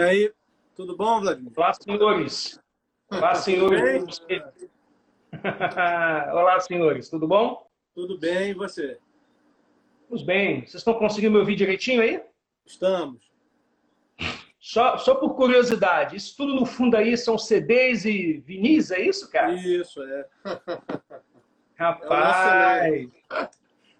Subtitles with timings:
[0.00, 0.32] aí,
[0.74, 1.52] tudo bom, Vladimir?
[1.56, 2.60] Olá, senhores.
[3.10, 4.20] Olá, senhores.
[6.32, 7.08] Olá, senhores.
[7.08, 7.66] Tudo bom?
[7.94, 8.98] Tudo bem, e você?
[10.08, 10.60] Tudo bem.
[10.60, 12.22] Vocês estão conseguindo me ouvir direitinho aí?
[12.64, 13.30] Estamos.
[14.58, 19.30] Só, só por curiosidade, isso tudo no fundo aí são CDs e vinis, é isso,
[19.30, 19.54] cara?
[19.54, 20.26] Isso, é.
[21.74, 23.10] Rapaz!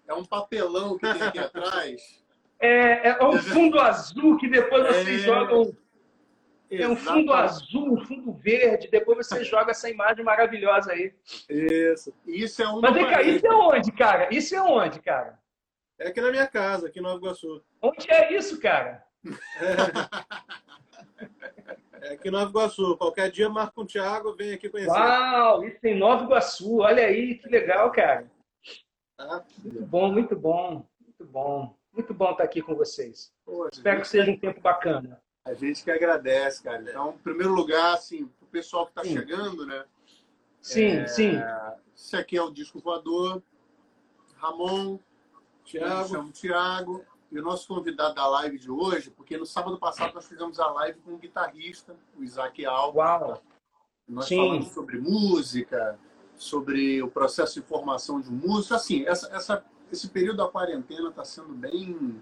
[0.07, 2.21] É um papelão que tem aqui atrás.
[2.59, 5.25] É, é um fundo azul que depois vocês É.
[5.25, 5.75] jogam.
[6.71, 7.33] É um fundo Exatamente.
[7.33, 11.13] azul, um fundo verde, depois você joga essa imagem maravilhosa aí.
[11.49, 12.13] Isso.
[12.25, 14.33] Isso é uma Mas vem cá, isso é onde, cara?
[14.33, 15.37] Isso é onde, cara?
[15.99, 17.61] É aqui na minha casa, aqui em Nova Iguaçu.
[17.81, 19.03] Onde é isso, cara?
[22.01, 22.95] É aqui em Nova Iguaçu.
[22.95, 24.91] Qualquer dia marca com o Thiago, vem aqui conhecer.
[24.91, 26.79] Uau, isso em Nova Iguaçu.
[26.79, 28.31] Olha aí, que legal, cara.
[29.17, 29.43] Tá?
[29.59, 31.75] Muito bom, muito bom, muito bom.
[31.93, 33.33] Muito bom estar aqui com vocês.
[33.45, 35.21] Poxa, Espero que seja um tempo bacana.
[35.45, 36.81] A gente que agradece, cara.
[36.83, 39.85] Então, em primeiro lugar, assim, pro pessoal que está chegando, né?
[40.61, 41.31] Sim, É, sim.
[41.95, 43.41] Esse aqui é o Disco Voador.
[44.37, 44.99] Ramon,
[45.65, 46.09] Thiago.
[46.09, 47.03] chamo Thiago.
[47.31, 50.67] E o nosso convidado da live de hoje, porque no sábado passado nós fizemos a
[50.67, 52.97] live com um guitarrista, o Isaac Alves.
[52.97, 53.41] Uau.
[54.07, 54.35] Nós Sim.
[54.35, 55.97] falamos sobre música,
[56.35, 58.73] sobre o processo de formação de um músico.
[58.75, 62.21] Assim, essa, essa- esse período da quarentena está sendo bem.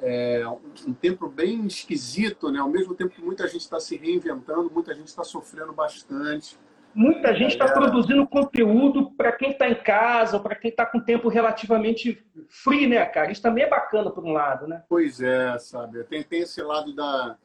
[0.00, 0.44] É,
[0.86, 2.58] um, tempo bem esquisito, né?
[2.60, 6.58] Ao mesmo tempo que muita gente está se reinventando, muita gente está sofrendo bastante.
[6.94, 7.82] Muita gente está Galera.
[7.90, 12.86] produzindo conteúdo para quem está em casa, ou para quem está com tempo relativamente free,
[12.86, 13.30] né, cara?
[13.30, 14.82] Isso também é bacana por um lado, né?
[14.88, 16.02] Pois é, sabe?
[16.04, 17.36] Tem, tem esse lado da,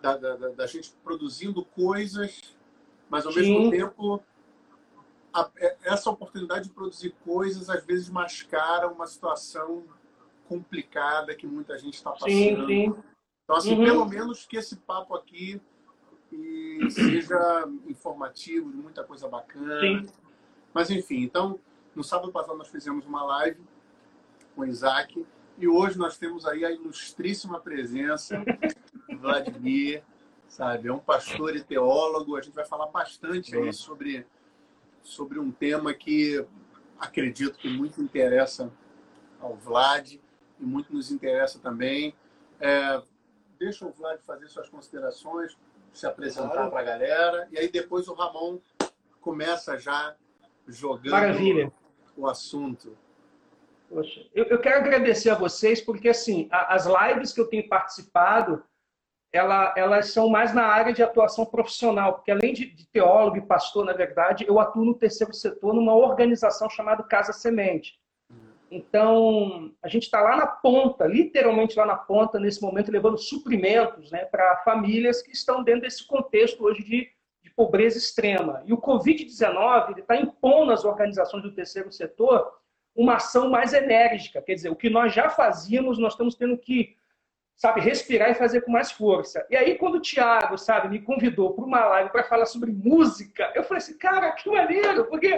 [0.00, 2.56] da, da, da- da gente produzindo coisas,
[3.08, 3.40] mas ao Sim.
[3.40, 4.22] mesmo tempo
[5.32, 9.82] a- é- essa oportunidade de produzir coisas às vezes mascara uma situação
[10.50, 12.28] complicada que muita gente está passando.
[12.28, 12.94] Sim, sim.
[13.44, 13.84] Então, assim, Uhum.
[13.84, 15.60] pelo menos que esse papo aqui
[16.32, 19.80] e seja informativo, de muita coisa bacana.
[19.80, 20.06] Sim.
[20.74, 21.58] Mas, enfim, então,
[21.94, 23.60] no sábado passado nós fizemos uma live
[24.54, 25.24] com o Isaac
[25.56, 28.42] e hoje nós temos aí a ilustríssima presença
[29.08, 30.02] do Vladimir,
[30.48, 30.88] sabe?
[30.88, 32.36] É um pastor e teólogo.
[32.36, 34.26] A gente vai falar bastante aí sobre,
[35.02, 36.44] sobre um tema que
[36.98, 38.72] acredito que muito interessa
[39.40, 40.16] ao Vlad
[40.60, 42.14] e muito nos interessa também.
[42.60, 43.00] É,
[43.58, 45.56] deixa o Vlad fazer suas considerações,
[45.92, 46.70] se apresentar Claro.
[46.70, 48.58] para a galera e aí depois o Ramon
[49.20, 50.14] começa já
[50.68, 51.72] jogando Maravilha.
[52.16, 52.96] o assunto.
[53.88, 57.68] Poxa, eu, eu quero agradecer a vocês, porque assim, a- as lives que eu tenho
[57.68, 58.62] participado,
[59.32, 63.40] ela- elas são mais na área de atuação profissional, porque além de, de teólogo e
[63.42, 67.98] pastor, na verdade, eu atuo no terceiro setor numa organização chamada Casa Semente.
[68.70, 74.12] Então, a gente está lá na ponta, literalmente lá na ponta, nesse momento, levando suprimentos
[74.12, 77.10] né, para famílias que estão dentro desse contexto hoje de,
[77.42, 78.62] de pobreza extrema.
[78.64, 82.60] E o Covid-19 está impondo às organizações do terceiro setor
[82.94, 84.40] uma ação mais enérgica.
[84.40, 86.96] Quer dizer, o que nós já fazíamos, nós estamos tendo que,
[87.56, 89.44] sabe, respirar e fazer com mais força.
[89.50, 93.50] E aí, quando o Thiago, sabe, me convidou para uma live para falar sobre música,
[93.54, 95.36] eu falei assim, cara, que maneiro, porque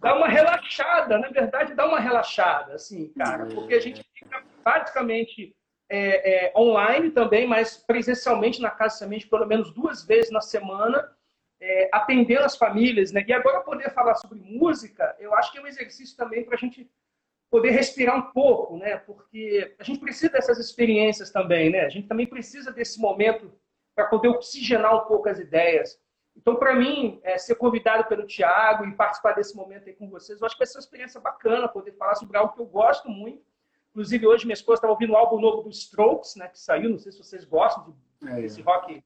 [0.00, 5.54] dá uma relaxada, na verdade, dá uma relaxada, assim, cara, porque a gente fica basicamente
[5.88, 11.10] é, é, online também, mas presencialmente na Casa Semente pelo menos duas vezes na semana,
[11.60, 13.24] é, atendendo as famílias, né?
[13.26, 16.58] E agora poder falar sobre música, eu acho que é um exercício também para a
[16.58, 16.90] gente
[17.50, 18.96] poder respirar um pouco, né?
[18.96, 21.82] Porque a gente precisa dessas experiências também, né?
[21.82, 23.52] A gente também precisa desse momento
[23.94, 25.98] para poder oxigenar um pouco as ideias.
[26.36, 30.40] Então, para mim, é, ser convidado pelo Tiago e participar desse momento aí com vocês,
[30.40, 33.08] eu acho que vai ser uma experiência bacana poder falar sobre algo que eu gosto
[33.08, 33.42] muito.
[33.90, 36.48] Inclusive, hoje minha esposa estava ouvindo o álbum novo do Strokes, né?
[36.48, 39.04] Que saiu, não sei se vocês gostam de É, esse rock,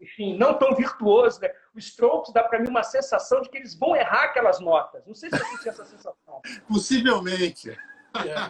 [0.00, 1.50] enfim, não tão virtuoso, né?
[1.74, 5.04] O Strokes dá para mim uma sensação de que eles vão errar aquelas notas.
[5.06, 6.40] Não sei se você tem essa sensação.
[6.68, 7.76] Possivelmente.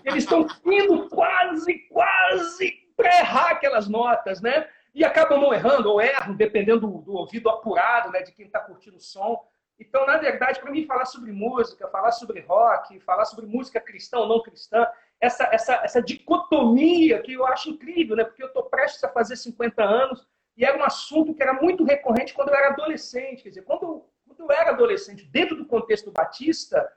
[0.05, 4.69] Eles estão indo quase, quase para errar aquelas notas, né?
[4.99, 8.21] E acabam não errando, ou erram, dependendo do, do ouvido apurado, né?
[8.23, 9.41] De quem está curtindo o som.
[9.79, 14.19] Então, na verdade, para mim, falar sobre música, falar sobre rock, falar sobre música cristã
[14.19, 14.85] ou não cristã,
[15.21, 18.25] essa, essa, essa dicotomia que eu acho incrível, né?
[18.25, 21.85] Porque eu estou prestes a fazer 50 anos e era um assunto que era muito
[21.85, 23.45] recorrente quando eu era adolescente.
[23.45, 26.93] Quer dizer, quando, eu- quando eu era adolescente, dentro do contexto batista,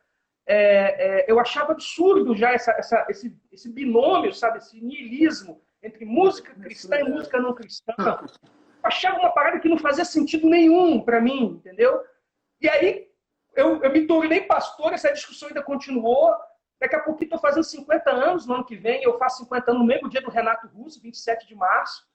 [0.47, 4.57] é, é, eu achava absurdo já essa, essa- esse, esse binômio, sabe?
[4.57, 7.93] Esse niilismo entre música cristã e música não cristã.
[8.83, 12.03] Achava uma parada que não fazia sentido nenhum para mim, entendeu?
[12.59, 13.07] E aí
[13.55, 16.33] eu, eu me tornei pastor, essa discussão ainda continuou.
[16.79, 19.81] Daqui a pouquinho estou fazendo 50 anos no ano que vem, eu faço 50 anos
[19.81, 22.09] no mesmo dia do Renato Russo, 27 de março.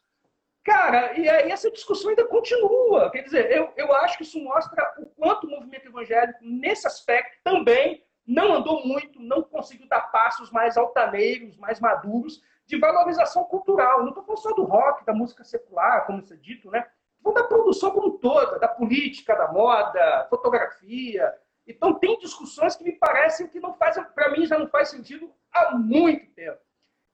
[0.64, 3.08] Cara, e aí essa discussão ainda continua.
[3.12, 7.38] Quer dizer, eu, eu acho que isso mostra o quanto o movimento evangélico, nesse aspecto,
[7.44, 14.00] também não andou muito, não conseguiu dar passos mais altaneiros, mais maduros, de valorização cultural.
[14.00, 16.86] Não estou falando só do rock, da música secular, como isso é dito, né?
[17.16, 21.32] Estou da produção como toda, da política, da moda, fotografia.
[21.66, 25.32] Então, tem discussões que me parecem que não fazem, para mim, já não faz sentido
[25.52, 26.58] há muito tempo.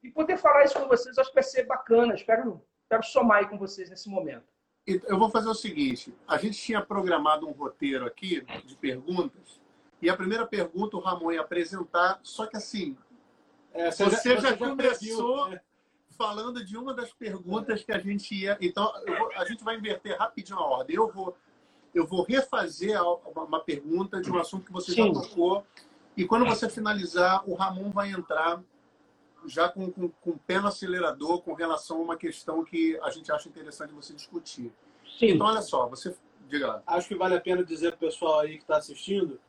[0.03, 2.15] E poder falar isso com vocês, acho que vai ser bacana.
[2.15, 2.63] Espero
[2.93, 4.45] Quero somar aí com vocês nesse momento.
[4.87, 9.59] Eu vou fazer o seguinte: a gente tinha programado um roteiro aqui de perguntas,
[10.03, 12.99] e a primeira pergunta o Ramon ia apresentar, só que assim,
[13.75, 15.61] é, você, você, já, já começou né?
[16.17, 18.57] falando de uma das perguntas que a gente ia.
[18.61, 20.97] Então, vou, a gente vai inverter rapidinho a ordem.
[20.97, 21.37] Eu vou,
[21.95, 23.01] eu vou refazer
[23.35, 25.07] uma pergunta de um assunto que você Sim.
[25.07, 25.67] já tocou,
[26.17, 28.63] e quando você finalizar, o Ramon vai entrar
[29.47, 33.11] já com, com, com o pé no acelerador com relação a uma questão que a
[33.11, 34.73] gente acha interessante você discutir.
[35.19, 35.31] Sim.
[35.31, 36.15] Então, olha só, você.
[36.49, 36.83] Diga lá.
[36.87, 39.41] Acho que vale a pena dizer para o pessoal aí que está assistindo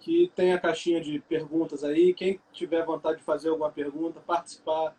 [0.00, 2.14] que tem a caixinha de perguntas aí.
[2.14, 4.94] Quem tiver vontade de fazer alguma pergunta, participar,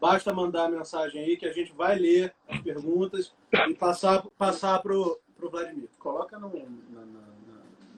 [0.00, 3.34] basta mandar a mensagem aí que a gente vai ler as perguntas
[3.68, 5.88] e passar, passar para o Vladimir.
[5.98, 7.28] Coloca no, na, na,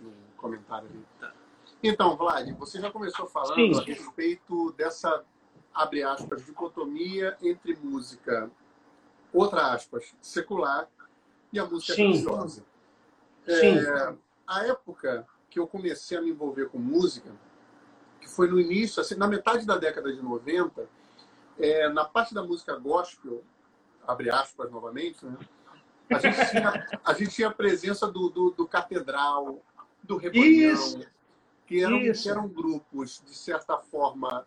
[0.02, 1.32] no comentário ali.
[1.82, 3.80] Então, Vlad, você já começou falando Sim.
[3.80, 5.24] a respeito dessa
[5.72, 8.50] abre aspas, dicotomia entre música,
[9.32, 10.88] outra aspas, secular
[11.52, 12.08] e a música Sim.
[12.08, 12.64] religiosa.
[13.46, 13.78] Sim.
[13.78, 14.14] É,
[14.46, 17.30] a época que eu comecei a me envolver com música,
[18.20, 20.88] que foi no início, assim, na metade da década de 90,
[21.58, 23.42] é, na parte da música gospel,
[24.06, 25.36] abre aspas novamente, né?
[26.08, 29.60] a, gente tinha, a gente tinha a presença do, do, do Catedral,
[30.02, 31.04] do Rebanhão,
[31.66, 34.46] que eram, que eram grupos, de certa forma,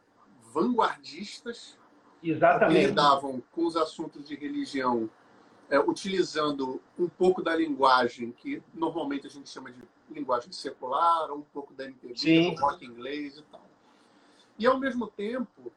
[0.53, 1.77] vanguardistas
[2.23, 2.79] Exatamente.
[2.79, 5.09] que lidavam com os assuntos de religião
[5.69, 9.81] é, utilizando um pouco da linguagem que normalmente a gente chama de
[10.13, 13.65] linguagem secular, um pouco da MPB, do rock inglês e tal.
[14.57, 15.71] E ao mesmo tempo,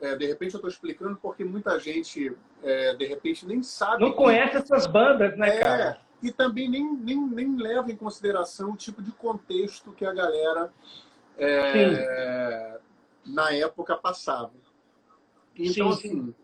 [0.00, 4.02] é, de repente eu estou explicando porque muita gente, é, de repente, nem sabe.
[4.02, 6.00] Não conhece essas bandas, né, é, cara?
[6.22, 10.72] E também nem, nem, nem leva em consideração o tipo de contexto que a galera
[11.36, 12.80] é,
[13.24, 14.52] na época passava.
[15.56, 16.34] Então, sim, assim,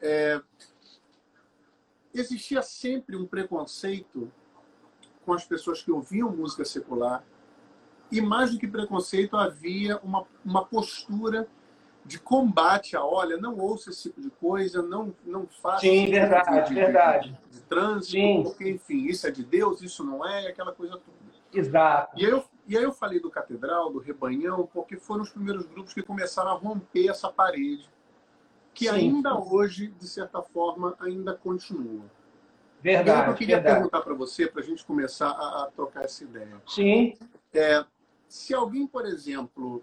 [0.00, 0.40] é,
[2.12, 4.30] existia sempre um preconceito
[5.24, 7.24] com as pessoas que ouviam música secular,
[8.10, 11.48] e mais do que preconceito, havia uma, uma postura
[12.04, 16.68] de combate a, olha, não ouça esse tipo de coisa, não, não faça Sim, verdade,
[16.68, 17.28] de, verdade.
[17.28, 18.42] De, de, de trânsito, Sim.
[18.42, 21.24] porque, enfim, isso é de Deus, isso não é, aquela coisa toda.
[21.52, 22.20] Exato.
[22.20, 25.66] E aí, eu, e aí eu falei do Catedral, do Rebanhão, porque foram os primeiros
[25.66, 27.88] grupos que começaram a romper essa parede,
[28.74, 28.94] que Sim.
[28.94, 32.04] ainda hoje, de certa forma, ainda continua.
[32.84, 33.28] Verdade.
[33.28, 33.76] E eu queria verdade.
[33.76, 36.60] perguntar para você, para a gente começar a, a, trocar essa ideia.
[36.68, 37.16] Sim.
[37.54, 37.82] É,
[38.28, 39.82] se alguém, por exemplo,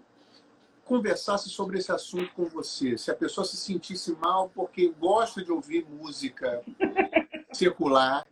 [0.84, 5.50] conversasse sobre esse assunto com você, se a pessoa se sentisse mal porque gosta de
[5.50, 6.62] ouvir música
[7.52, 8.24] secular,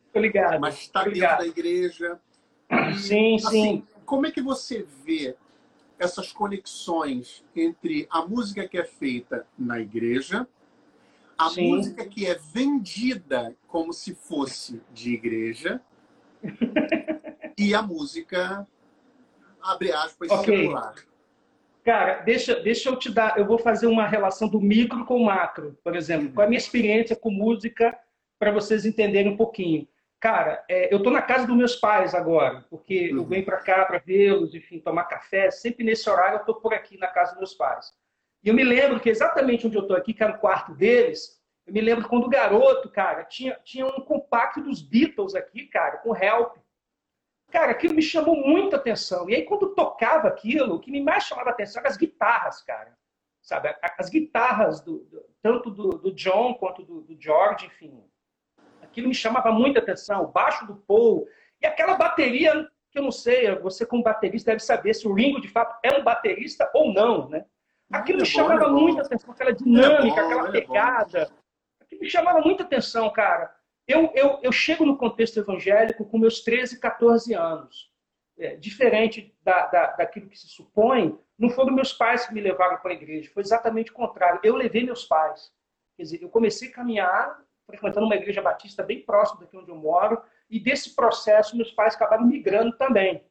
[0.60, 2.20] mas está dentro da igreja,
[2.96, 3.86] Sim, assim, sim.
[4.06, 5.34] Como é que você vê
[5.98, 10.46] essas conexões entre a música que é feita na igreja,
[11.46, 11.68] a sim.
[11.68, 15.80] música que é vendida como se fosse de igreja
[17.56, 18.66] e a música,
[19.62, 20.62] abre aspas, okay.
[20.62, 20.94] secular?
[21.82, 23.38] Cara, deixa, deixa eu te dar.
[23.38, 26.30] Eu vou fazer uma relação do micro com o macro, por exemplo.
[26.36, 26.42] Uhum.
[26.42, 27.98] É a minha experiência com música,
[28.38, 29.88] para vocês entenderem um pouquinho.
[30.18, 33.18] Cara, é, eu estou na casa dos meus pais agora, porque uhum.
[33.18, 35.50] eu venho para cá para vê-los, enfim, tomar café.
[35.50, 37.94] Sempre nesse horário eu estou por aqui na casa dos meus pais.
[38.42, 41.40] E eu me lembro que exatamente onde eu estou aqui, que era no quarto deles,
[41.66, 46.16] eu me lembro quando garoto, cara, tinha, tinha um compacto dos Beatles aqui, cara, com
[46.16, 46.56] Help.
[47.50, 49.28] Cara, aquilo me chamou muita atenção.
[49.28, 52.96] E aí, quando tocava aquilo, o que me mais chamava atenção eram as guitarras, cara.
[53.42, 53.74] Sabe?
[53.98, 58.04] As guitarras, do, do tanto do, do, John quanto do, do George, enfim
[58.90, 61.26] aquilo me chamava muita atenção, o baixo do Paul,
[61.60, 65.40] e aquela bateria, que eu não sei, você como baterista deve saber se o Ringo
[65.40, 67.44] de fato é um baterista ou não, né?
[67.90, 71.30] Aquilo me chamava muita atenção, aquela dinâmica, é aquela é pegada.
[71.80, 73.54] Aquilo me chamava muita atenção, cara.
[73.86, 77.90] Eu, eu, eu chego no contexto evangélico com meus 13, 14 anos.
[78.38, 82.78] É, diferente da, da, daquilo que se supõe, não foram meus pais que me levaram
[82.78, 84.40] para a igreja, foi exatamente o contrário.
[84.42, 85.52] Eu levei meus pais.
[85.96, 87.38] Quer dizer, eu comecei a caminhar
[87.70, 91.94] frequentando uma igreja batista bem próximo daqui onde eu moro, e desse processo meus pais
[91.94, 93.24] acabaram migrando também.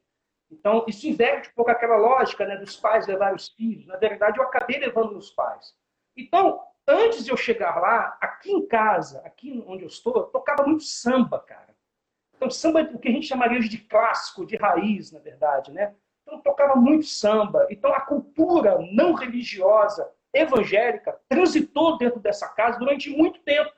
[0.52, 3.86] Então, isso inverte um pouco aquela lógica né, dos pais levar os filhos.
[3.86, 5.76] Na verdade, eu acabei levando meus pais.
[6.18, 10.66] Então, antes de eu chegar lá, aqui em casa, aqui onde eu estou, eu tocava
[10.66, 11.76] muito samba, cara.
[12.36, 15.96] Então, samba é o que a gente chamaria de clássico, de raiz, na verdade, né?
[16.24, 17.68] Então, tocava muito samba.
[17.70, 23.72] Então, a cultura não religiosa evangélica transitou dentro dessa casa durante muito tempo.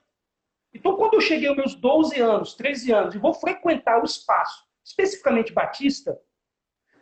[0.74, 4.64] Então, quando eu cheguei aos meus 12 anos, 13 anos, e vou frequentar o espaço,
[4.86, 6.18] especificamente batista,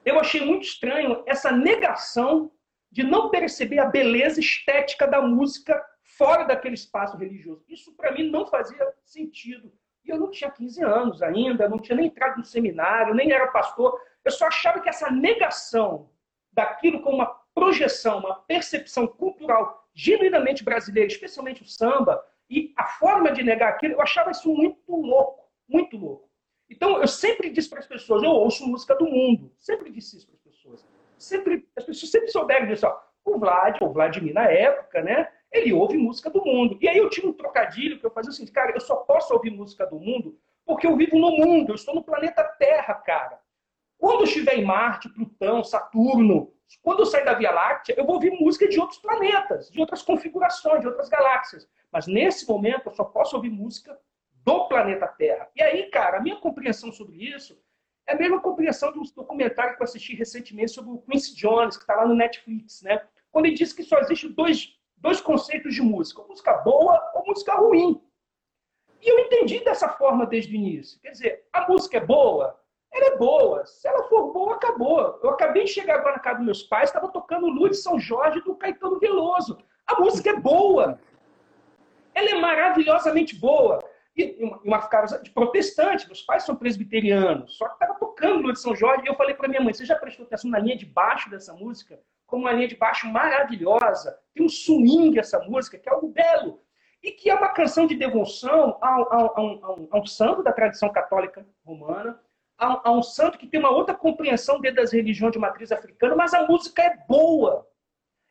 [0.09, 2.51] eu achei muito estranho essa negação
[2.91, 5.83] de não perceber a beleza estética da música
[6.17, 7.63] fora daquele espaço religioso.
[7.69, 9.71] Isso, para mim, não fazia sentido.
[10.03, 13.47] E eu não tinha 15 anos ainda, não tinha nem entrado no seminário, nem era
[13.47, 13.99] pastor.
[14.25, 16.09] Eu só achava que essa negação
[16.51, 23.31] daquilo como uma projeção, uma percepção cultural genuinamente brasileira, especialmente o samba, e a forma
[23.31, 26.28] de negar aquilo, eu achava isso muito louco, muito louco.
[26.69, 29.51] Então, eu sempre disse para as pessoas, eu ouço música do mundo.
[29.57, 30.87] Sempre disse isso para as pessoas.
[31.17, 32.85] Sempre, as pessoas sempre souberam disso.
[32.85, 32.99] Ó.
[33.25, 35.29] O Vlad, o Vladimir na época, né?
[35.51, 36.77] Ele ouve música do mundo.
[36.79, 39.51] E aí eu tinha um trocadilho que eu fazia assim, cara, eu só posso ouvir
[39.51, 40.37] música do mundo
[40.69, 43.39] porque eu vivo no mundo, eu estou no planeta Terra, cara.
[43.97, 48.15] Quando eu estiver em Marte, Plutão, Saturno, quando eu sair da Via Láctea, eu vou
[48.15, 51.67] ouvir música de outros planetas, de outras configurações, de outras galáxias.
[51.91, 53.99] Mas nesse momento eu só posso ouvir música
[54.49, 55.47] do planeta Terra.
[55.55, 57.55] E aí, cara, a minha compreensão sobre isso
[58.07, 61.77] é a mesma compreensão de um documentário que eu assisti recentemente sobre o Quincy Jones,
[61.77, 62.99] que está lá no Netflix, né?
[63.31, 67.53] Quando ele diz que só existe dois, dois conceitos de música, música boa ou música
[67.53, 68.01] ruim.
[68.99, 70.99] E eu entendi dessa forma desde o início.
[70.99, 72.59] Quer dizer, a música é boa,
[72.91, 73.67] ela é boa.
[73.67, 75.19] Se ela for boa, acabou.
[75.21, 77.99] Eu acabei de chegar agora na casa dos meus pais, estava tocando Lua de São
[77.99, 79.59] Jorge do Caetano Veloso.
[79.85, 80.99] A música é boa.
[82.15, 83.79] Ela é maravilhosamente boa.
[84.19, 84.35] E
[84.65, 88.75] uma casa de protestante, meus pais são presbiterianos, só que estava tocando Lua de São
[88.75, 89.05] Jorge.
[89.05, 91.53] E eu falei para minha mãe: você já prestou atenção na linha de baixo dessa
[91.53, 91.97] música?
[92.27, 94.19] Como uma linha de baixo maravilhosa.
[94.33, 96.61] Tem um swing essa música, que é algo belo.
[97.01, 100.51] E que é uma canção de devoção a, a, a, um, a um santo da
[100.51, 102.19] tradição católica romana,
[102.57, 106.33] a, um santo que tem uma outra compreensão dentro das religiões de matriz africana, mas
[106.33, 107.65] a música é boa.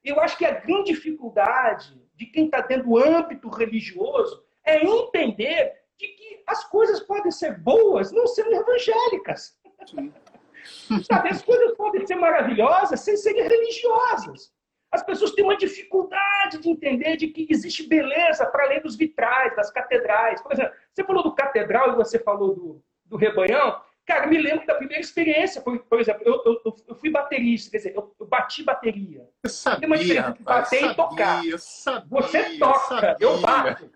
[0.04, 5.72] Eu acho que a grande dificuldade de quem está dentro do âmbito religioso é entender
[5.96, 9.56] de que as coisas podem ser boas não sendo evangélicas.
[11.04, 14.52] Sabe, as coisas podem ser maravilhosas sem serem religiosas.
[14.90, 19.54] As pessoas têm uma dificuldade de entender de que existe beleza para além dos vitrais,
[19.54, 20.40] das catedrais.
[20.40, 23.80] Por exemplo, você falou do catedral e você falou do, do rebanhão.
[24.06, 25.60] Cara, me lembro da primeira experiência.
[25.60, 29.28] Por, por exemplo, eu, eu, eu, fui baterista, quer dizer, eu, eu bati bateria.
[29.42, 31.42] Eu sabia, Tem uma diferença entre bater sabia, e tocar.
[31.58, 33.90] Sabia, você toca, eu bato.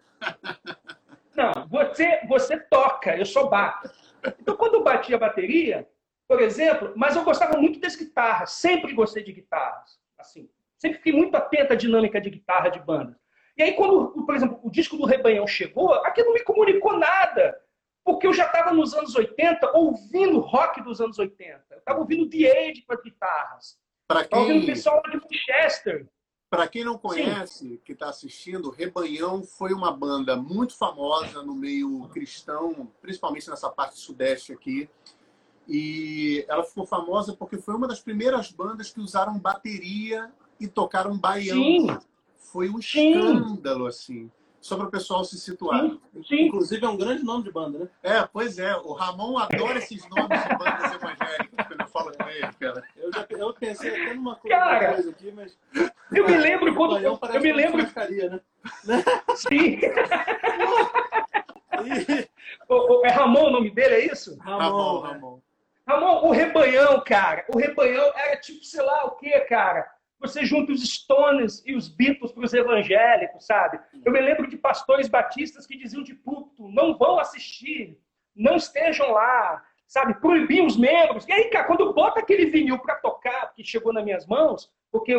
[1.37, 3.91] Não, você, você toca, eu só bato.
[4.41, 5.89] Então, quando eu bati a bateria,
[6.29, 9.99] por exemplo, mas eu gostava muito das guitarras, sempre gostei de guitarras.
[10.19, 10.49] Assim,
[10.79, 13.19] sempre fiquei muito atento à dinâmica de guitarra de banda.
[13.57, 17.59] E aí, quando, por exemplo, o disco do Rebanhão chegou, aquilo não me comunicou nada.
[18.05, 21.65] Porque eu já estava nos anos 80 ouvindo rock dos anos 80.
[21.71, 23.79] Eu estava ouvindo The Age com as guitarras.
[24.09, 24.39] Para quem...
[24.39, 26.09] ouvindo o pessoal de Manchester.
[26.53, 27.79] Para quem não conhece, Sim.
[27.83, 33.99] que está assistindo, Rebanhão foi uma banda muito famosa no meio cristão, principalmente nessa parte
[33.99, 34.87] sudeste aqui.
[35.67, 40.31] E ela ficou famosa porque foi uma das primeiras bandas que usaram bateria
[40.61, 41.57] e tocaram baião.
[41.57, 41.99] Sim.
[42.37, 44.31] Foi um escândalo, assim
[44.63, 45.81] só para o pessoal se situar.
[45.81, 46.47] Sim, sim.
[46.47, 47.89] Inclusive é um grande nome de banda, né?
[48.03, 48.75] É, pois é.
[48.77, 52.83] O Ramon adora esses nomes de bandas evangélicas quando eu falo com ele, cara.
[52.97, 55.59] Eu, já, eu pensei até numa coisa, cara, coisa aqui, mas.
[56.15, 56.99] Eu me lembro quando.
[56.99, 57.83] Eu, eu me lembro.
[57.83, 57.91] né?
[59.37, 59.81] Sim.
[63.05, 64.37] é Ramon o nome dele, é isso?
[64.39, 65.41] Ramon, Ramon.
[65.87, 67.45] Ramon, o rebanhão, cara.
[67.49, 69.91] O rebanhão era tipo, sei lá o quê, cara
[70.23, 73.81] você junta os Stones e os Beatles para os evangélicos, sabe?
[74.05, 77.99] Eu me lembro de pastores batistas que diziam de púlpito, não vão assistir,
[78.35, 80.15] não estejam lá, sabe?
[80.15, 81.27] Proibiam os membros.
[81.27, 85.13] E aí, cara, quando bota aquele vinil para tocar, que chegou nas minhas mãos, porque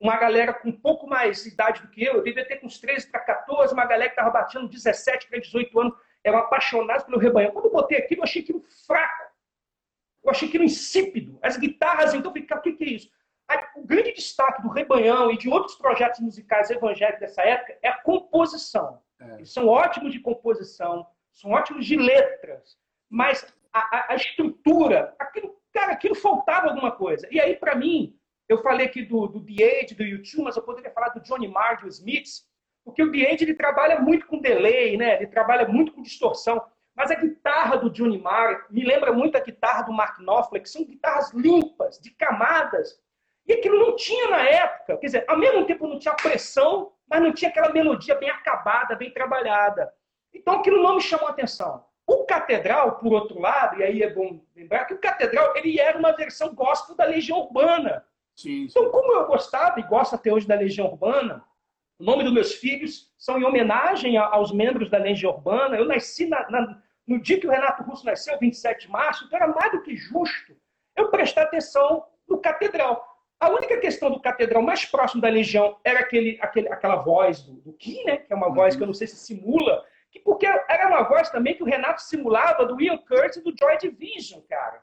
[0.00, 2.80] uma galera com um pouco mais idade do que eu, eu devia ter com uns
[2.80, 7.18] 13 para 14, uma galera que estava batendo 17 para 18 anos, eram apaixonados pelo
[7.18, 7.52] rebanho.
[7.52, 9.30] Quando eu botei aquilo, eu achei aquilo fraco.
[10.24, 11.38] Eu achei aquilo insípido.
[11.42, 13.10] As guitarras, então, eu falei, o que, é isso?
[13.74, 17.98] o grande destaque do Rebanhão e de outros projetos musicais evangélicos dessa época é a
[17.98, 19.02] composição.
[19.18, 19.34] É.
[19.34, 22.78] Eles são ótimos de composição, são ótimos de letras,
[23.08, 27.26] mas a, a, a estrutura, aquilo, cara, aquilo faltava alguma coisa.
[27.30, 28.16] E aí, para mim,
[28.50, 31.46] eu falei aqui do, do The Age, do YouTube, mas eu poderia falar do Johnny
[31.46, 32.44] Marr, do Smiths,
[32.84, 35.16] porque o The Age ele trabalha muito com delay, né?
[35.16, 36.60] ele trabalha muito com distorção.
[36.96, 40.68] Mas a guitarra do Johnny Marr me lembra muito a guitarra do Mark Knopfler, que
[40.68, 43.00] são guitarras limpas, de camadas,
[43.46, 44.96] e aquilo não tinha na época.
[44.96, 48.96] Quer dizer, ao mesmo tempo não tinha pressão, mas não tinha aquela melodia bem acabada,
[48.96, 49.92] bem trabalhada.
[50.34, 51.84] Então aquilo não me chamou a atenção.
[52.06, 55.96] O Catedral, por outro lado, e aí é bom lembrar que o Catedral ele era
[55.96, 58.04] uma versão gospel da Legião Urbana.
[58.40, 58.78] Sim, sim.
[58.78, 61.44] Então, como eu gostava e gosto até hoje da Legião Urbana,
[61.98, 65.76] o nome dos meus filhos são em homenagem aos membros da Legião Urbana.
[65.76, 69.38] Eu nasci na, na, no dia que o Renato Russo nasceu, 27 de março, então
[69.38, 70.56] era mais do que justo
[70.96, 73.06] eu prestar atenção no Catedral.
[73.38, 77.54] A única questão do Catedral mais próximo da Legião era aquele, aquele, aquela voz do,
[77.60, 78.18] do Kim, né?
[78.18, 78.54] que é uma uhum.
[78.54, 81.66] voz que eu não sei se simula que porque era uma voz também que o
[81.66, 84.82] Renato simulava do Ian Curtis e do Joy Division, cara.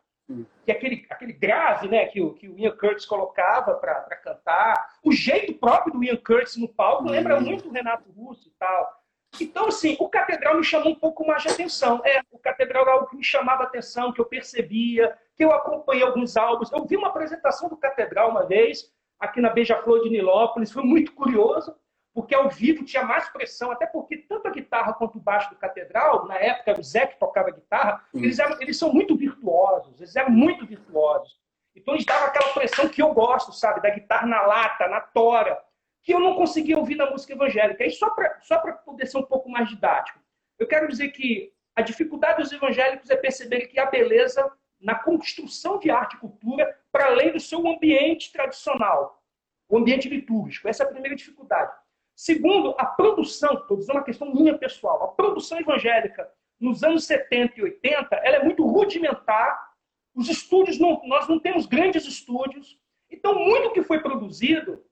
[0.66, 4.98] Que é aquele, aquele grave né, que, o, que o Ian Curtis colocava para cantar.
[5.04, 7.12] O jeito próprio do Ian Curtis no palco hum.
[7.12, 8.98] lembra muito o Renato Russo e tal.
[9.40, 12.02] Então, assim, o Catedral me chamou um pouco mais de atenção.
[12.06, 16.04] É, o Catedral era algo que me chamava atenção, que eu percebia, que eu acompanhei
[16.04, 16.72] alguns álbuns.
[16.72, 21.14] Eu vi uma apresentação do Catedral uma vez, aqui na Beija-Flor de Nilópolis, foi muito
[21.14, 21.76] curioso
[22.18, 25.56] porque ao vivo tinha mais pressão, até porque tanto a guitarra quanto o baixo do
[25.56, 30.16] Catedral, na época o Zé que tocava guitarra, eles, eram, eles são muito virtuosos, eles
[30.16, 31.40] eram muito virtuosos.
[31.76, 35.64] Então eles davam aquela pressão que eu gosto, sabe, da guitarra na lata, na tora,
[36.02, 37.86] que eu não conseguia ouvir na música evangélica.
[37.86, 40.18] E só para só poder ser um pouco mais didático,
[40.58, 45.78] eu quero dizer que a dificuldade dos evangélicos é perceber que a beleza na construção
[45.78, 49.24] de arte e cultura para além do seu ambiente tradicional,
[49.70, 50.68] o ambiente litúrgico.
[50.68, 51.72] Essa é a primeira dificuldade.
[52.18, 56.28] Segundo, a produção, estou dizendo uma questão minha pessoal, a produção evangélica
[56.60, 59.72] nos anos 70 e 80, ela é muito rudimentar.
[60.16, 62.80] Os estúdios, não, nós não temos grandes estúdios.
[63.08, 64.84] Então, muito que foi produzido,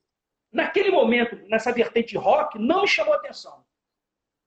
[0.52, 3.66] naquele momento, nessa vertente rock, não me chamou atenção.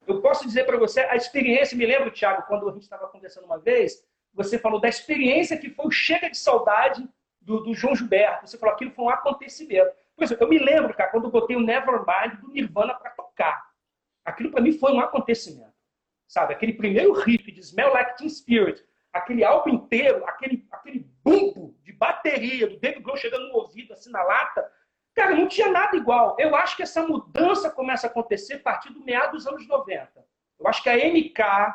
[0.06, 3.46] Eu posso dizer para você, a experiência, me lembro, Thiago, quando a gente estava conversando
[3.46, 7.04] uma vez, você falou da experiência que foi o Chega de Saudade
[7.40, 8.46] do, do João Gilberto.
[8.46, 9.90] Você falou aquilo foi um acontecimento.
[10.20, 13.68] Exemplo, eu me lembro, cara, quando eu botei o Nevermind do Nirvana para tocar.
[14.24, 15.72] Aquilo para mim foi um acontecimento.
[16.26, 16.52] Sabe?
[16.52, 21.92] Aquele primeiro riff de Smell Like Teen Spirit, aquele álbum inteiro, aquele, aquele bumbo de
[21.92, 24.70] bateria do David Grohl chegando no ouvido, assim, na lata.
[25.14, 26.36] Cara, não tinha nada igual.
[26.38, 30.24] Eu acho que essa mudança começa a acontecer a partir do meado dos anos 90.
[30.60, 31.74] Eu acho que a MK,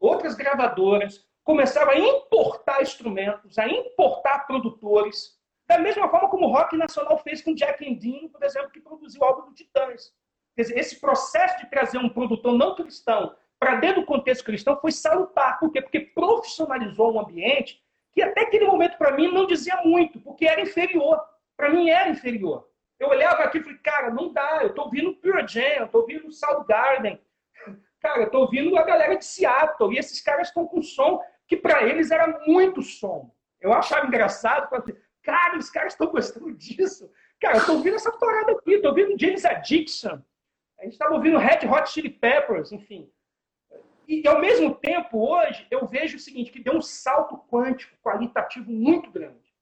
[0.00, 5.35] outras gravadoras, começaram a importar instrumentos, a importar produtores,
[5.66, 9.20] da mesma forma como o rock nacional fez com Jack Endino, por exemplo, que produziu
[9.20, 10.12] o álbum do Titãs.
[10.54, 14.78] Quer dizer, esse processo de trazer um produtor não cristão para dentro do contexto cristão
[14.80, 15.58] foi salutar.
[15.58, 15.82] Por quê?
[15.82, 20.60] Porque profissionalizou um ambiente que até aquele momento para mim não dizia muito, porque era
[20.60, 21.20] inferior.
[21.56, 22.68] Para mim era inferior.
[22.98, 26.00] Eu olhava aqui e falei, cara, não dá, eu estou ouvindo Pure Jam, eu estou
[26.00, 27.20] ouvindo Soundgarden,
[28.00, 31.56] cara, eu estou ouvindo a galera de Seattle, e esses caras estão com som que
[31.56, 33.30] para eles era muito som.
[33.60, 34.70] Eu achava engraçado,
[35.26, 37.10] Cara, os caras estão gostando disso.
[37.40, 40.20] Cara, eu tô ouvindo essa parada aqui, tô ouvindo James Addiction.
[40.78, 43.10] A gente estava ouvindo Red Hot Chili Peppers, enfim.
[44.06, 47.96] E, e, ao mesmo tempo, hoje, eu vejo o seguinte, que deu um salto quântico,
[48.04, 49.52] qualitativo muito grande.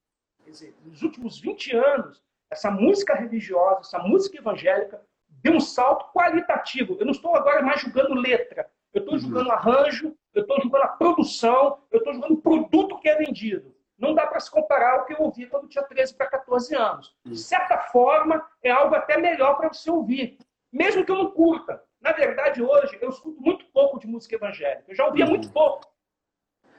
[0.44, 5.00] Quer dizer, nos últimos 20 anos, essa música religiosa, essa música evangélica,
[5.30, 6.98] deu um salto qualitativo.
[7.00, 8.70] Eu não estou agora mais julgando letra.
[8.92, 9.20] Eu estou uhum.
[9.20, 13.73] julgando arranjo, eu estou julgando a produção, eu estou julgando o produto que é vendido
[14.04, 17.16] não dá para se comparar ao que eu ouvi quando tinha 13 para 14 anos.
[17.24, 20.38] De certa forma, é algo até melhor para você ouvir,
[20.72, 21.82] mesmo que eu não curta.
[22.00, 24.84] Na verdade, hoje, eu escuto muito pouco de música evangélica.
[24.86, 25.90] Eu já ouvia muito pouco.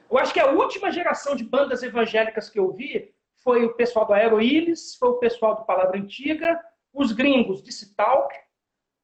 [0.08, 3.12] Eu acho que a última geração de bandas evangélicas que eu ouvi
[3.42, 6.60] foi o pessoal do Aeroílis, foi o pessoal do Palavra Antiga,
[6.92, 8.34] os gringos de Citalk,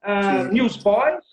[0.03, 1.25] uh, Newsboys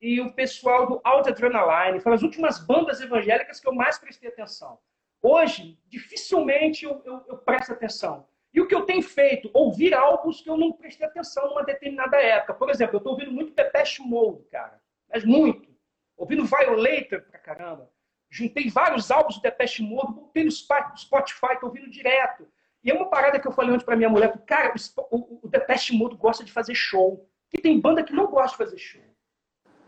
[0.00, 2.00] e o pessoal do Alt Adrenaline.
[2.00, 4.78] Foram as últimas bandas evangélicas que eu mais prestei atenção.
[5.22, 8.26] Hoje, dificilmente eu, eu, eu, presto atenção.
[8.52, 9.50] E o que eu tenho feito?
[9.52, 12.54] Ouvir álbuns que eu não prestei atenção numa determinada época.
[12.54, 14.80] Por exemplo, eu estou ouvindo muito Depeche Mode, cara.
[15.12, 15.68] Mas muito.
[16.16, 17.90] Ouvindo Violator pra caramba.
[18.30, 22.46] Juntei vários álbuns do Depeche Mode, botei no Spotify, estou ouvindo direto.
[22.82, 24.72] E é uma parada que eu falei ontem para minha mulher, cara,
[25.10, 27.28] o, o Depeche Mode gosta de fazer show.
[27.52, 29.08] E tem banda que não gosta de fazer show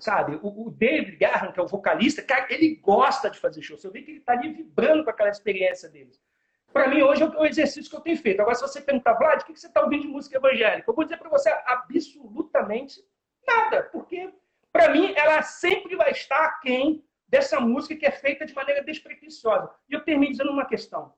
[0.00, 0.38] sabe?
[0.42, 3.76] O, o David Garran, que é o vocalista, cara, ele gosta de fazer show.
[3.76, 6.20] Você vê que ele está ali vibrando com aquela experiência deles.
[6.72, 8.40] Para mim, hoje é o exercício que eu tenho feito.
[8.40, 10.88] Agora, se você perguntar, Vlad, o que você está ouvindo de música evangélica?
[10.88, 13.04] Eu vou dizer para você absolutamente
[13.46, 14.32] nada, porque
[14.72, 19.70] para mim ela sempre vai estar aquém dessa música que é feita de maneira despretensiosa.
[19.88, 21.12] E eu termino dizendo uma questão.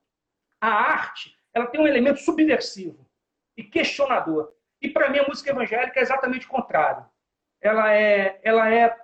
[0.60, 3.06] A arte, ela tem um elemento subversivo
[3.56, 4.52] e questionador.
[4.80, 7.06] E para mim a música evangélica é exatamente o contrário
[7.62, 8.94] ela é, ela é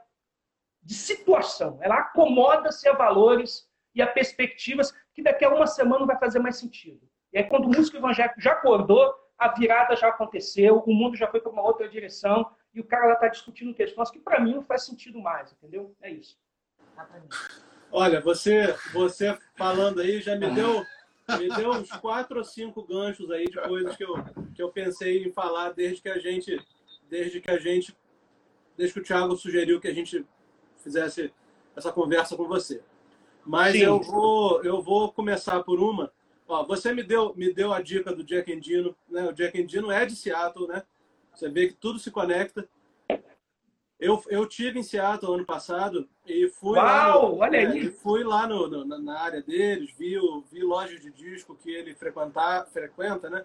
[0.82, 6.06] de situação, ela acomoda-se a valores e a perspectivas que daqui a uma semana não
[6.06, 7.00] vai fazer mais sentido.
[7.32, 11.28] E aí, quando o músico evangélico já acordou, a virada já aconteceu, o mundo já
[11.28, 14.54] foi para uma outra direção, e o cara lá está discutindo questões que para mim
[14.54, 15.94] não faz sentido mais, entendeu?
[16.02, 16.36] É isso.
[17.90, 20.84] Olha, você, você falando aí já me deu,
[21.38, 24.14] me deu uns quatro ou cinco ganchos aí de coisas que eu,
[24.54, 26.58] que eu pensei em falar desde que a gente,
[27.08, 27.96] desde que a gente,
[28.78, 30.24] desde que o Thiago sugeriu que a gente
[30.78, 31.34] fizesse
[31.74, 32.80] essa conversa com você.
[33.44, 33.82] Mas Sim.
[33.82, 36.12] eu vou, eu vou começar por uma.
[36.46, 39.28] Ó, você me deu, me deu a dica do Jack Endino, né?
[39.28, 40.84] O Jack Endino é de Seattle, né?
[41.34, 42.68] Você vê que tudo se conecta.
[43.98, 48.22] Eu, eu tive em Seattle ano passado e fui Uau, lá, no, olha é, fui
[48.22, 50.14] lá no, no, na área deles, vi,
[50.52, 53.44] vi lojas de disco que ele frequenta, frequenta, né?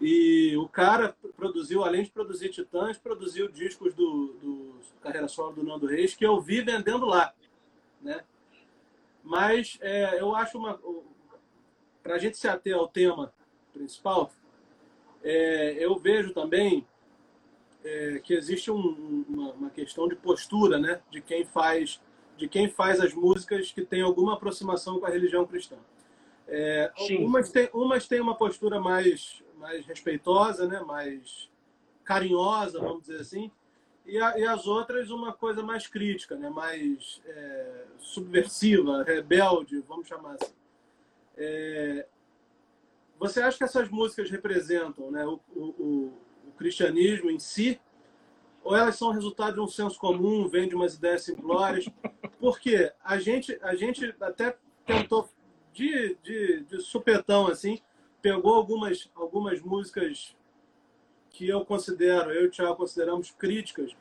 [0.00, 5.62] E o cara produziu, além de produzir Titãs, produziu discos do, do Carreira Solo do
[5.62, 7.32] Nando Reis, que eu vi vendendo lá,
[8.00, 8.24] né?
[9.22, 10.78] Mas é, eu acho uma...
[12.02, 13.32] Para a gente se ater ao tema
[13.72, 14.30] principal,
[15.22, 16.86] é, eu vejo também
[17.82, 22.00] é, que existe um, uma, uma, questão de postura, né, de quem faz
[22.36, 25.76] de quem faz as músicas que tem alguma aproximação com a religião cristã.
[26.48, 31.50] É, umas, tem, umas têm uma postura mais mais respeitosa, né, mais
[32.04, 33.50] carinhosa, vamos dizer assim,
[34.04, 40.06] e, a, e as outras uma coisa mais crítica, né, mais é, subversiva, rebelde, vamos
[40.06, 40.52] chamar assim.
[41.34, 42.06] É,
[43.18, 46.12] você acha que essas músicas representam né, o, o,
[46.58, 47.80] cristianismo em si,
[48.62, 51.86] ou elas são resultado de um senso comum, vem de umas ideias simplórias?
[52.38, 55.26] Porque a gente, a gente até tentou,
[55.72, 57.80] de, de, de supetão, assim,
[58.24, 60.34] pegou algumas, algumas músicas
[61.28, 63.94] que eu considero, eu e o Thiago consideramos críticas.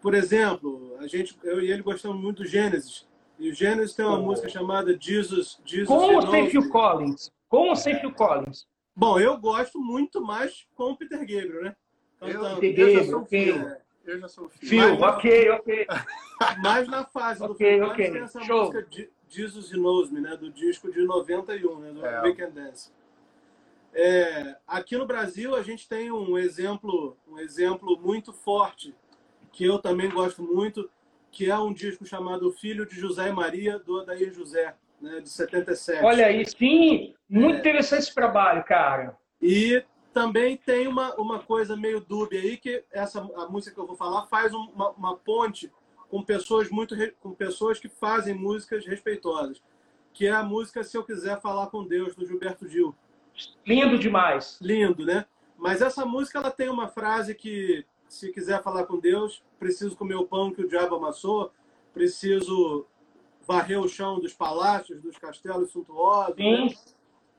[0.00, 3.08] Por exemplo, a gente, eu e ele gostamos muito do Gênesis.
[3.36, 4.22] E o Gênesis tem uma oh.
[4.22, 7.32] música chamada Jesus, Jesus Com o Sem Phil Collins.
[7.48, 8.68] Com o Sem Phil Collins.
[8.94, 11.76] Bom, eu gosto muito mais com o Peter Gabriel, né?
[12.20, 12.60] Cantando.
[12.60, 13.50] Peter Gabriel, ok.
[13.50, 14.70] É, eu já sou filho.
[14.70, 15.86] Phil, ok, ok.
[16.62, 18.10] Mas na fase do okay, Phil okay.
[18.12, 18.72] tem essa Show.
[18.72, 18.86] música
[19.28, 20.36] Jesus Knows Me, né?
[20.36, 21.90] Do disco de 91, né?
[21.90, 22.22] Do é.
[22.22, 22.92] Weekend Dance.
[23.94, 28.94] É, aqui no Brasil a gente tem um exemplo, um exemplo muito forte
[29.52, 30.90] que eu também gosto muito,
[31.30, 35.28] que é um disco chamado Filho de José e Maria do Adair José né, de
[35.28, 36.04] 77.
[36.04, 37.58] Olha aí, sim, muito é.
[37.60, 39.16] interessante esse trabalho, cara.
[39.40, 43.86] E também tem uma, uma coisa meio dúbia aí, que essa a música que eu
[43.86, 45.70] vou falar faz uma, uma ponte
[46.08, 49.62] com pessoas muito com pessoas que fazem músicas respeitosas,
[50.12, 52.94] que é a música Se Eu Quiser Falar com Deus, do Gilberto Gil.
[53.66, 54.58] Lindo demais.
[54.60, 55.26] Lindo, né?
[55.56, 60.14] Mas essa música ela tem uma frase que se quiser falar com Deus, preciso comer
[60.14, 61.50] o pão que o diabo amassou,
[61.92, 62.86] preciso
[63.46, 66.36] varrer o chão dos palácios, dos castelos suntuosos.
[66.36, 66.68] Né?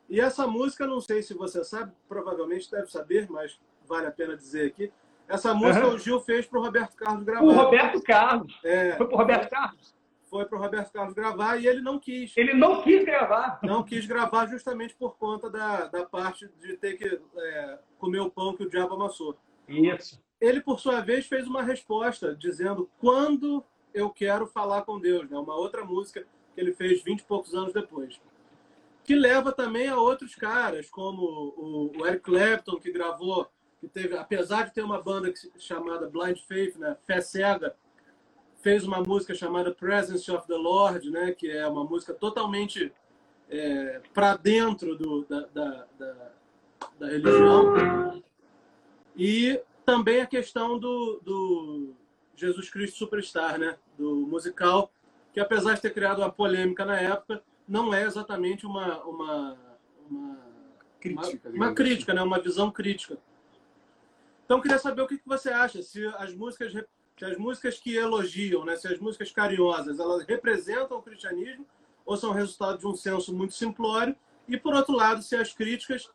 [0.10, 4.36] E essa música, não sei se você sabe, provavelmente deve saber, mas vale a pena
[4.36, 4.91] dizer aqui.
[5.27, 5.95] Essa música uhum.
[5.95, 7.45] o Gil fez para o Roberto Carlos gravar.
[7.45, 8.60] O Roberto Carlos?
[8.63, 9.94] É, Foi para o Roberto Carlos?
[10.36, 12.34] Foi para o Roberto Carlos gravar e ele não quis.
[12.36, 13.58] Ele não quis gravar?
[13.63, 17.06] Não quis gravar justamente por conta da, da parte de ter que
[17.38, 19.38] é, comer o pão que o diabo amassou.
[19.65, 20.21] Isso.
[20.41, 25.38] Ele, por sua vez, fez uma resposta dizendo quando eu Quero Falar com Deus, né?
[25.38, 28.19] uma outra música que ele fez 20 e poucos anos depois.
[29.06, 31.24] Que leva também a outros caras, como
[31.95, 36.76] o, Eric Clapton, que gravou, que teve, apesar de ter uma banda chamada Blind Faith,
[36.76, 36.98] né?
[37.08, 37.74] Fé Cega,
[38.65, 41.32] fez uma música chamada Presence of the Lord, né?
[41.34, 42.91] que é uma música totalmente
[43.47, 46.32] é, para dentro do, da, da, da,
[46.99, 48.23] da, religião.
[49.15, 51.93] E também a questão do, do
[52.36, 53.78] Jesus Cristo Superstar, né?
[53.99, 54.91] do musical,
[55.32, 59.58] que apesar de ter criado uma polêmica na época, não é exatamente uma, uma,
[60.10, 60.39] uma
[60.99, 62.19] crítica, uma, uma crítica assim.
[62.19, 62.25] né?
[62.25, 63.15] uma visão crítica.
[64.43, 66.73] Então, queria saber o que você acha, se as músicas,
[67.17, 68.75] se as músicas que elogiam, né?
[68.75, 71.65] se as músicas carinhosas, elas representam o cristianismo
[72.06, 74.15] ou são resultado de um senso muito simplório,
[74.47, 76.08] e, por outro lado, se as críticas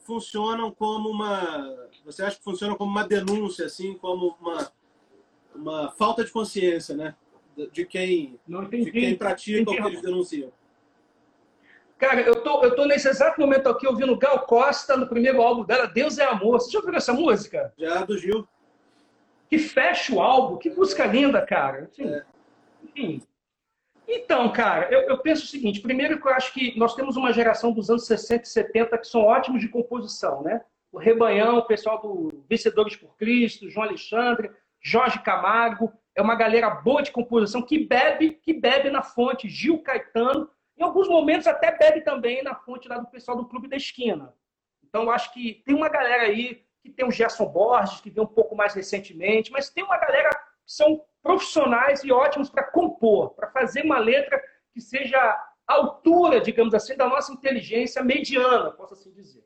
[0.00, 1.74] funcionam como uma...
[2.04, 4.70] Você acha que funcionam como uma denúncia, assim, como uma
[5.54, 7.14] uma falta de consciência, né?
[7.70, 10.50] De quem, de quem pratica o que eles denunciam.
[11.98, 15.64] Cara, eu tô, eu tô nesse exato momento aqui ouvindo Gal Costa no primeiro álbum
[15.64, 16.60] dela, Deus é Amor.
[16.60, 17.72] Você já ouviu essa música?
[17.78, 18.48] Já, do Gil.
[19.52, 21.82] Que fecha o álbum, que música linda, cara.
[21.82, 22.08] Enfim.
[22.08, 22.24] É.
[22.82, 23.22] enfim.
[24.08, 27.34] Então, cara, eu, eu, penso o seguinte: primeiro que eu acho que nós temos uma
[27.34, 30.62] geração dos anos 60 e 70 que são ótimos de composição, né?
[30.90, 36.70] O Rebanhão, o pessoal do Vencedores por Cristo, João Alexandre, Jorge Camargo, é uma galera
[36.70, 41.76] boa de composição que bebe, que bebe na fonte, Gil Caetano, em alguns momentos até
[41.76, 44.32] bebe também na fonte lá do pessoal do Clube da Esquina.
[44.82, 48.24] Então, eu acho que tem uma galera aí que tem o Gerson Borges, que veio
[48.24, 53.30] um pouco mais recentemente, mas tem uma galera que são profissionais e ótimos para compor,
[53.30, 54.42] para fazer uma letra
[54.72, 59.44] que seja à altura, digamos assim, da nossa inteligência mediana, posso assim dizer.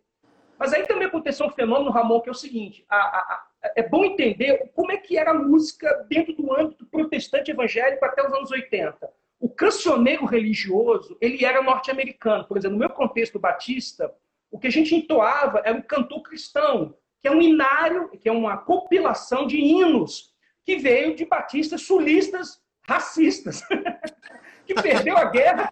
[0.58, 3.46] Mas aí também aconteceu um fenômeno, Ramon, que é o seguinte: a, a, a,
[3.76, 8.26] é bom entender como é que era a música dentro do âmbito protestante evangélico até
[8.26, 9.10] os anos 80.
[9.38, 12.46] O cancioneiro religioso, ele era norte-americano.
[12.46, 14.10] Por exemplo, no meu contexto batista,
[14.50, 18.32] o que a gente entoava era um cantor cristão, que é um inário, que é
[18.32, 20.32] uma compilação de hinos
[20.64, 23.62] que veio de batistas sulistas racistas,
[24.64, 25.68] que perdeu a guerra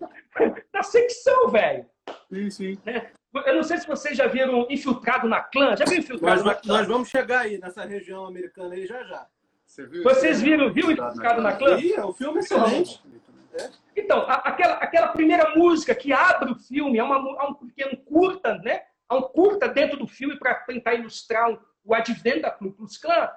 [0.72, 1.86] da secção, velho.
[2.28, 2.78] Sim, sim.
[2.84, 3.12] Né?
[3.46, 5.76] Eu não sei se vocês já viram Infiltrado na Clã.
[5.76, 6.78] Já viram Infiltrado nós, na Clã?
[6.78, 9.24] Nós vamos chegar aí nessa região americana aí já já.
[9.64, 11.78] Você viu Vocês viram, viu Infiltrado na Clã?
[11.78, 13.00] Ih, o filme é excelente.
[13.96, 18.58] Então, aquela, aquela primeira música que abre o filme, é, uma, é um pequeno curta,
[18.58, 18.82] né?
[19.14, 23.30] Um curta dentro do filme para tentar ilustrar um, o advento da Ku Klux Klan.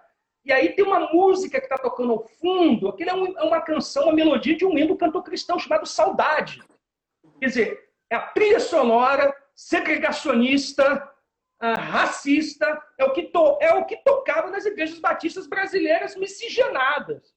[0.46, 3.62] E aí tem uma música que está tocando ao fundo, aquilo é, um, é, uma
[3.62, 6.63] canção, uma melodia de um hino cantor cristão chamado Saudade.
[7.40, 11.12] Quer dizer, é a trilha sonora segregacionista,
[11.62, 17.34] uh, racista, é o, que to, é o que tocava nas igrejas batistas brasileiras miscigenadas.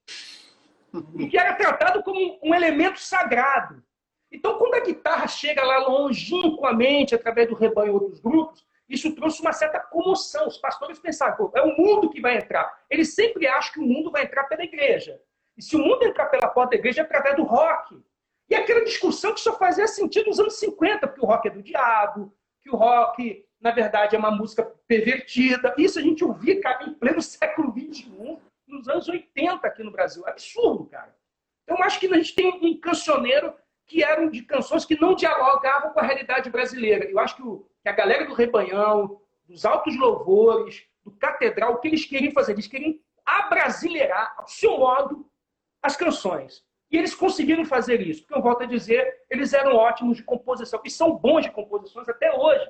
[1.19, 3.83] E que era tratado como um elemento sagrado.
[4.31, 9.41] Então, quando a guitarra chega lá longínquamente, através do rebanho e outros grupos, isso trouxe
[9.41, 10.49] uma certa comoção.
[10.49, 12.83] Os pastores pensaram, é o mundo que vai entrar.
[12.89, 15.21] Eles sempre acham que o mundo vai entrar pela igreja.
[15.57, 18.03] E se o mundo entrar pela porta da igreja, é através do rock.
[18.49, 21.63] E aquela discussão que só fazia sentido nos anos 50, porque o rock é do
[21.63, 25.73] diabo, que o rock, na verdade, é uma música pervertida.
[25.79, 30.27] Isso a gente ouvia cara, em pleno século XXI, nos anos 80 aqui no Brasil.
[30.27, 31.15] Absurdo, cara.
[31.63, 33.55] Então, eu acho que a gente tem um cancioneiro
[33.91, 37.11] que eram de canções que não dialogavam com a realidade brasileira.
[37.11, 41.79] Eu acho que, o, que a galera do Rebanhão, dos Altos Louvores, do Catedral, o
[41.79, 42.53] que eles queriam fazer?
[42.53, 42.95] Eles queriam
[43.27, 45.29] abrasileirar, ao seu modo,
[45.83, 46.65] as canções.
[46.89, 50.81] E eles conseguiram fazer isso, porque eu volto a dizer, eles eram ótimos de composição
[50.85, 52.65] e são bons de composições até hoje.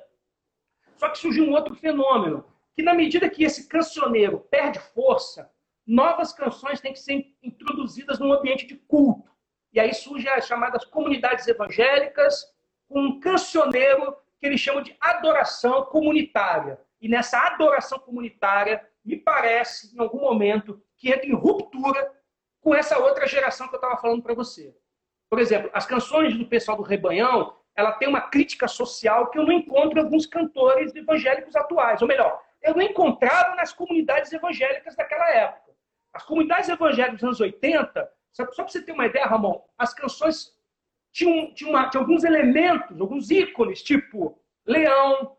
[0.97, 5.51] Só que surgiu um outro fenômeno, que na medida que esse cancioneiro perde força,
[5.87, 9.30] novas canções têm que ser introduzidas num ambiente de culto.
[9.73, 12.45] E aí surgem as chamadas comunidades evangélicas,
[12.89, 16.81] com um cancioneiro que eles chamam de adoração comunitária.
[17.01, 22.13] E nessa adoração comunitária, me parece, em algum momento, que entra em ruptura
[22.61, 24.75] com essa outra geração que eu estava falando para você.
[25.29, 29.45] Por exemplo, as canções do pessoal do Rebanhão, ela tem uma crítica social que eu
[29.45, 32.03] não encontro em alguns cantores evangélicos atuais.
[32.03, 35.71] Ou melhor, eu não encontrava nas comunidades evangélicas daquela época.
[36.13, 40.55] As comunidades evangélicas dos anos 80, só para você ter uma ideia, Ramon, as canções
[41.13, 45.37] tinham, tinham, uma, tinham alguns elementos, alguns ícones, tipo leão,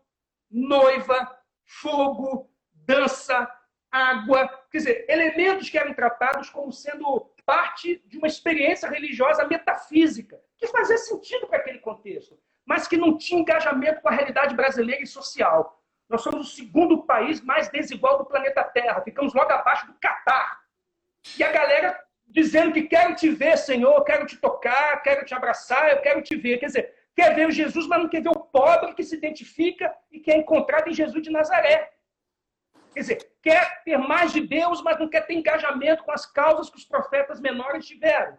[0.50, 3.50] noiva, fogo, dança,
[3.90, 10.40] água, quer dizer, elementos que eram tratados como sendo parte de uma experiência religiosa metafísica,
[10.56, 15.02] que fazia sentido para aquele contexto, mas que não tinha engajamento com a realidade brasileira
[15.02, 15.82] e social.
[16.08, 20.60] Nós somos o segundo país mais desigual do planeta Terra, ficamos logo abaixo do Catar.
[21.38, 21.98] E a galera
[22.32, 26.34] dizendo que quero te ver, Senhor, quero te tocar, quero te abraçar, eu quero te
[26.34, 26.58] ver.
[26.58, 29.94] Quer dizer, quer ver o Jesus, mas não quer ver o pobre que se identifica
[30.10, 31.92] e que é encontrado em Jesus de Nazaré.
[32.94, 36.70] Quer dizer, quer ter mais de Deus, mas não quer ter engajamento com as causas
[36.70, 38.38] que os profetas menores tiveram.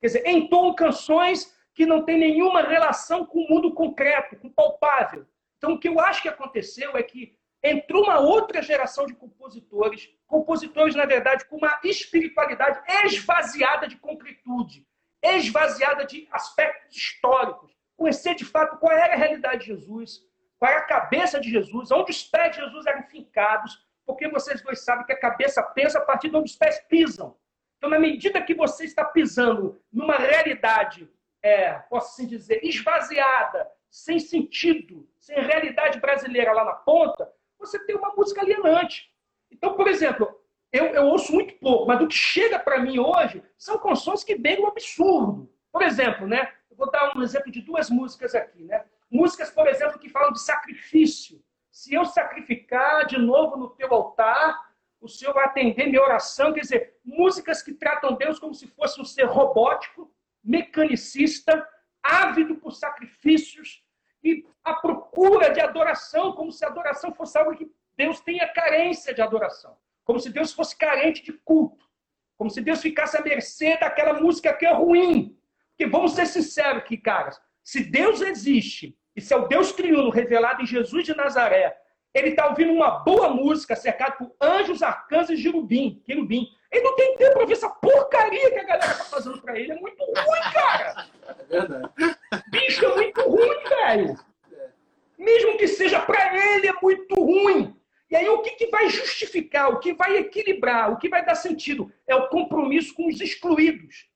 [0.00, 4.52] Quer dizer, entoam canções que não têm nenhuma relação com o mundo concreto, com o
[4.52, 5.26] palpável.
[5.56, 10.10] Então, o que eu acho que aconteceu é que entrou uma outra geração de compositores,
[10.26, 14.86] compositores, na verdade, com uma espiritualidade esvaziada de concretude,
[15.22, 20.20] esvaziada de aspectos históricos, conhecer de fato qual era a realidade de Jesus,
[20.58, 24.62] qual é a cabeça de Jesus, onde os pés de Jesus eram fincados, porque vocês
[24.62, 27.36] dois sabem que a cabeça pensa a partir de onde os pés pisam.
[27.76, 31.10] Então, na medida que você está pisando numa realidade,
[31.42, 37.96] é, posso assim dizer, esvaziada, sem sentido, sem realidade brasileira lá na ponta, você tem
[37.96, 39.10] uma música alienante.
[39.56, 40.28] Então, por exemplo,
[40.70, 44.36] eu, eu ouço muito pouco, mas do que chega para mim hoje são canções que
[44.36, 45.50] beiram um absurdo.
[45.72, 46.52] Por exemplo, né?
[46.70, 48.84] Eu vou dar um exemplo de duas músicas aqui, né?
[49.10, 51.42] Músicas, por exemplo, que falam de sacrifício.
[51.70, 54.66] Se eu sacrificar de novo no teu altar,
[55.00, 56.52] o Senhor vai atender minha oração.
[56.52, 61.66] Quer dizer, músicas que tratam Deus como se fosse um ser robótico, mecanicista,
[62.02, 63.82] ávido por sacrifícios
[64.22, 69.14] e a procura de adoração, como se a adoração fosse algo que Deus tenha carência
[69.14, 69.76] de adoração.
[70.04, 71.84] Como se Deus fosse carente de culto.
[72.36, 75.36] Como se Deus ficasse à mercê daquela música que é ruim.
[75.70, 77.40] Porque vamos ser sinceros aqui, caras.
[77.62, 81.76] Se Deus existe, e se é o Deus triuno revelado em Jesus de Nazaré,
[82.14, 86.46] ele está ouvindo uma boa música cercado por anjos, arcanjos e querubim, querubim.
[86.70, 89.72] Ele não tem tempo para ver essa porcaria que a galera tá fazendo para ele.
[89.72, 91.06] É muito ruim, cara.
[91.28, 91.90] É verdade.
[92.50, 94.18] Bicho, é muito ruim, velho.
[95.18, 97.76] Mesmo que seja para ele, é muito ruim.
[98.08, 101.34] E aí, o que, que vai justificar, o que vai equilibrar, o que vai dar
[101.34, 101.92] sentido?
[102.06, 104.08] É o compromisso com os excluídos.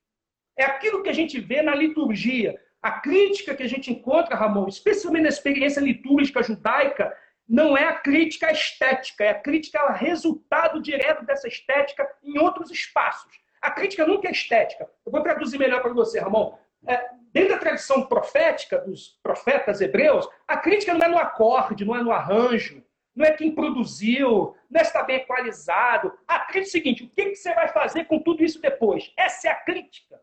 [0.57, 2.59] É aquilo que a gente vê na liturgia.
[2.81, 7.15] A crítica que a gente encontra, Ramon, especialmente na experiência litúrgica judaica,
[7.47, 12.71] não é a crítica estética, é a crítica ao resultado direto dessa estética em outros
[12.71, 13.31] espaços.
[13.61, 14.89] A crítica nunca é estética.
[15.05, 16.57] Eu vou traduzir melhor para você, Ramon.
[16.87, 21.95] É, dentro da tradição profética dos profetas hebreus, a crítica não é no acorde, não
[21.95, 22.83] é no arranjo,
[23.15, 26.13] não é quem produziu, não é está bem equalizado.
[26.27, 29.11] A crítica é o seguinte: o que você vai fazer com tudo isso depois?
[29.17, 30.19] Essa é a crítica.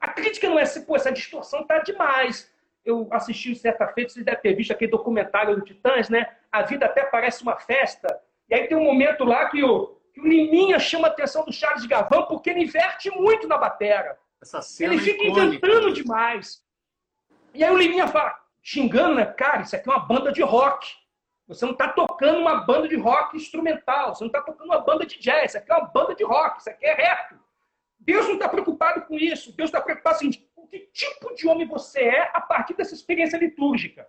[0.00, 2.52] A crítica não é se, pô, essa distorção está demais.
[2.84, 6.28] Eu assisti certa feita, vocês devem ter visto aquele documentário do Titãs, né?
[6.50, 8.08] A vida até parece uma festa.
[8.48, 11.52] E aí tem um momento lá que o, que o Liminha chama a atenção do
[11.52, 14.18] Charles Gavan porque ele inverte muito na batera.
[14.84, 16.62] ele é fica inventando demais.
[17.52, 19.26] E aí o Liminha fala, xingando, né?
[19.26, 20.88] Cara, isso aqui é uma banda de rock.
[21.48, 24.14] Você não está tocando uma banda de rock instrumental.
[24.14, 25.46] Você não está tocando uma banda de jazz.
[25.46, 26.60] Isso aqui é uma banda de rock.
[26.60, 27.36] Isso aqui é reto.
[27.98, 29.56] Deus não está preocupado com isso.
[29.56, 33.38] Deus está preocupado assim, com que tipo de homem você é a partir dessa experiência
[33.38, 34.06] litúrgica.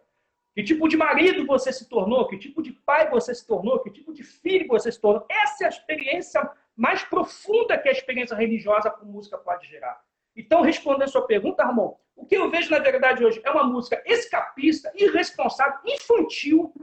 [0.53, 3.89] Que tipo de marido você se tornou, que tipo de pai você se tornou, que
[3.89, 5.25] tipo de filho você se tornou.
[5.29, 10.01] Essa é a experiência mais profunda que a experiência religiosa com música pode gerar.
[10.35, 13.63] Então, respondendo a sua pergunta, Ramon, o que eu vejo na verdade hoje é uma
[13.63, 16.73] música escapista, irresponsável, infantil,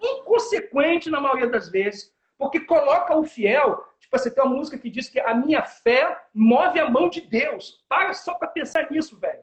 [0.00, 4.88] inconsequente na maioria das vezes, porque coloca o fiel Tipo, você tem uma música que
[4.88, 7.84] diz que a minha fé move a mão de Deus.
[7.88, 9.42] Para só para pensar nisso, velho.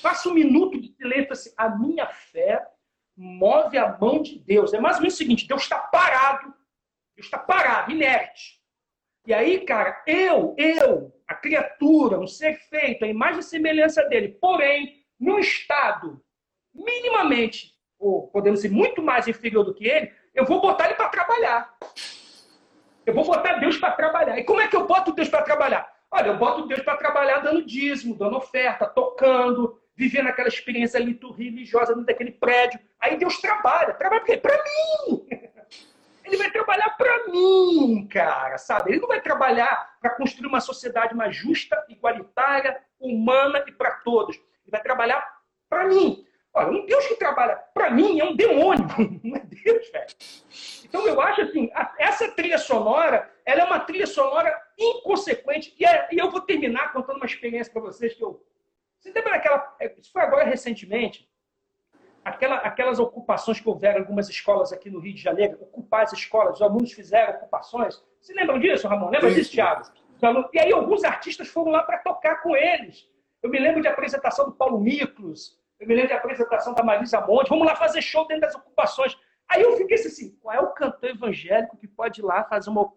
[0.00, 1.52] Faça um minuto de silêncio assim.
[1.56, 2.66] A minha fé
[3.14, 4.72] move a mão de Deus.
[4.72, 6.54] É mais ou menos o seguinte: Deus está parado.
[7.14, 8.58] Deus está parado, inerte.
[9.26, 14.38] E aí, cara, eu, eu, a criatura, um ser feito, a imagem e semelhança dele,
[14.40, 16.24] porém, num estado
[16.72, 21.08] minimamente, ou podemos ser muito mais inferior do que ele, eu vou botar ele para
[21.08, 21.76] trabalhar.
[23.04, 24.38] Eu vou botar Deus para trabalhar.
[24.38, 25.90] E como é que eu boto Deus para trabalhar?
[26.10, 31.92] Olha, eu boto Deus para trabalhar dando dízimo, dando oferta, tocando, vivendo aquela experiência religiosa
[31.92, 32.78] dentro daquele prédio.
[33.00, 33.94] Aí Deus trabalha.
[33.94, 34.40] Trabalha para quê?
[34.40, 35.26] Para mim!
[36.24, 38.90] Ele vai trabalhar para mim, cara, sabe?
[38.90, 44.36] Ele não vai trabalhar para construir uma sociedade mais justa, igualitária, humana e para todos.
[44.36, 45.26] Ele vai trabalhar
[45.70, 46.26] para mim.
[46.54, 48.86] Olha, um Deus que trabalha para mim é um demônio,
[49.22, 50.06] não é Deus, velho.
[50.84, 55.74] Então eu acho assim, essa trilha sonora, ela é uma trilha sonora inconsequente.
[55.78, 58.42] E, é, e eu vou terminar contando uma experiência para vocês que eu.
[58.98, 59.76] Você lembra daquela.
[59.78, 61.28] É, isso foi agora recentemente.
[62.24, 66.12] Aquela, aquelas ocupações que houveram em algumas escolas aqui no Rio de Janeiro, ocupar as
[66.12, 68.02] escolas, os alunos fizeram ocupações.
[68.20, 69.08] Você lembram disso, Ramon?
[69.10, 69.82] Lembra disso, Thiago?
[70.52, 73.08] E aí alguns artistas foram lá para tocar com eles.
[73.42, 77.20] Eu me lembro de apresentação do Paulo Miklos, eu me lembro de apresentação da Marisa
[77.20, 77.48] Monte.
[77.48, 79.16] Vamos lá fazer show dentro das ocupações.
[79.48, 82.92] Aí eu fiquei assim, qual é o cantor evangélico que pode ir lá fazer uma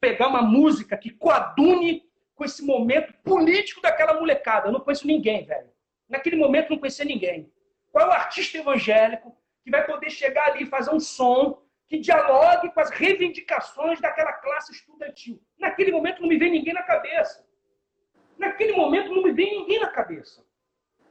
[0.00, 2.02] pegar uma música que coadune
[2.34, 4.68] com esse momento político daquela molecada?
[4.68, 5.70] Eu não conheço ninguém, velho.
[6.08, 7.50] Naquele momento não conhecia ninguém.
[7.90, 11.98] Qual é o artista evangélico que vai poder chegar ali e fazer um som que
[11.98, 15.40] dialogue com as reivindicações daquela classe estudantil?
[15.58, 17.44] Naquele momento não me vem ninguém na cabeça.
[18.38, 20.44] Naquele momento não me vem ninguém na cabeça.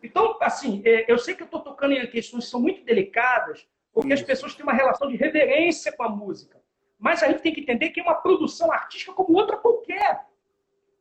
[0.04, 3.66] Então, assim, é, eu sei que eu estou tocando em questões que são muito delicadas,
[3.94, 6.62] porque as pessoas têm uma relação de reverência com a música.
[7.00, 10.26] Mas a gente tem que entender que é uma produção artística como outra qualquer.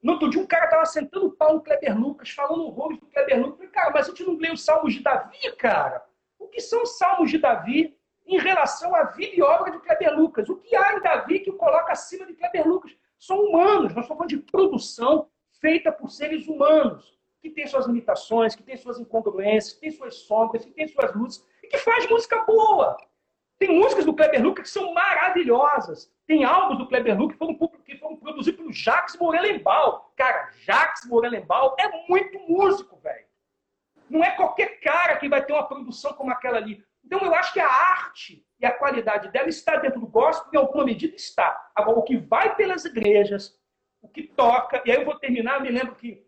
[0.01, 2.97] No outro dia, um cara estava sentando o pau no Kleber Lucas, falando o rolo
[2.97, 3.57] do Kleber Lucas.
[3.57, 6.05] falei, cara, mas a gente não lê os Salmos de Davi, cara?
[6.39, 10.17] O que são os Salmos de Davi em relação à vida e obra de Kleber
[10.17, 10.49] Lucas?
[10.49, 12.93] O que há em Davi que o coloca acima de Kleber Lucas?
[13.19, 15.29] São humanos, nós estamos falando de produção
[15.61, 20.15] feita por seres humanos, que tem suas limitações, que tem suas incongruências, que tem suas
[20.15, 22.97] sombras, que tem suas luzes que faz música boa.
[23.59, 26.13] Tem músicas do Kleber Lucas que são maravilhosas.
[26.27, 30.01] Tem álbuns do Kleber Lucas que foram, que foram produzidos pelo Jacques Morelenbaum.
[30.17, 33.27] Cara, Jacques Morelenbaum é muito músico, velho.
[34.09, 36.85] Não é qualquer cara que vai ter uma produção como aquela ali.
[37.05, 40.57] Então eu acho que a arte e a qualidade dela está dentro do gospel, em
[40.57, 41.71] alguma medida está.
[41.75, 43.59] Agora, o que vai pelas igrejas,
[44.01, 46.25] o que toca, e aí eu vou terminar, me lembro que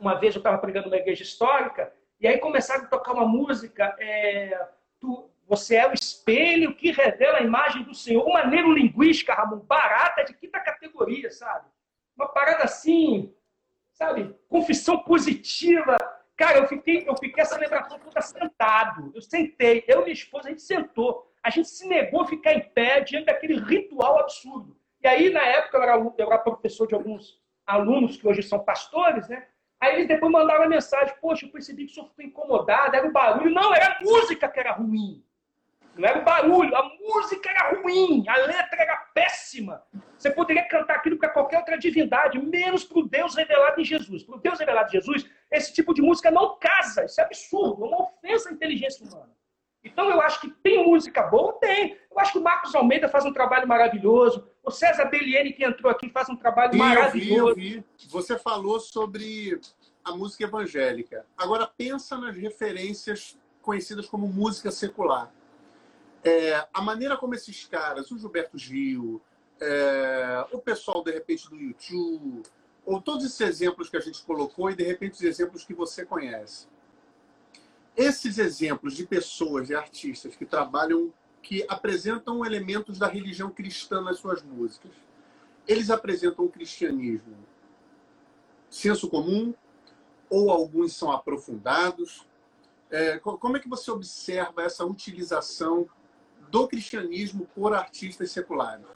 [0.00, 3.96] uma vez eu estava pregando numa igreja histórica, e aí começaram a tocar uma música,
[3.98, 8.24] é, tu, você é o espelho que revela a imagem do Senhor.
[8.24, 11.66] Uma neurolinguística, Ramon, barata de quinta categoria, sabe?
[12.16, 13.34] Uma parada assim,
[13.92, 14.34] sabe?
[14.48, 15.96] Confissão positiva.
[16.36, 19.10] Cara, eu fiquei, eu fiquei essa celebração toda sentado.
[19.14, 21.28] Eu sentei, eu e minha esposa, a gente sentou.
[21.42, 24.76] A gente se negou a ficar em pé diante daquele ritual absurdo.
[25.02, 28.58] E aí, na época, eu era, eu era professor de alguns alunos que hoje são
[28.58, 29.48] pastores, né?
[29.80, 33.06] Aí eles depois mandaram a mensagem: Poxa, eu percebi que o senhor ficou incomodado, era
[33.06, 33.50] o barulho.
[33.50, 35.24] Não, era a música que era ruim.
[35.96, 39.82] Não era o barulho, a música era ruim, a letra era péssima.
[40.16, 44.22] Você poderia cantar aquilo para qualquer outra divindade, menos para o Deus revelado em Jesus.
[44.22, 47.04] Para o Deus revelado em Jesus, esse tipo de música não casa.
[47.04, 49.30] Isso é absurdo, é uma ofensa à inteligência humana.
[49.82, 51.54] Então eu acho que tem música boa?
[51.54, 51.96] Tem.
[52.10, 54.46] Eu acho que o Marcos Almeida faz um trabalho maravilhoso.
[54.62, 57.50] O César Belliene, que entrou aqui, faz um trabalho Sim, maravilhoso.
[57.50, 58.08] Eu vi, eu vi.
[58.08, 59.58] Você falou sobre
[60.04, 61.24] a música evangélica.
[61.36, 65.32] Agora pensa nas referências conhecidas como música secular.
[66.22, 69.22] É, a maneira como esses caras, o Gilberto Gil,
[69.60, 72.42] é, o pessoal, de repente, do YouTube,
[72.84, 76.04] ou todos esses exemplos que a gente colocou e, de repente, os exemplos que você
[76.04, 76.66] conhece.
[78.00, 84.18] Esses exemplos de pessoas, de artistas que trabalham, que apresentam elementos da religião cristã nas
[84.18, 84.90] suas músicas,
[85.68, 87.36] eles apresentam o cristianismo
[88.70, 89.52] senso comum
[90.30, 92.26] ou alguns são aprofundados?
[92.90, 95.86] É, como é que você observa essa utilização
[96.50, 98.86] do cristianismo por artistas seculares?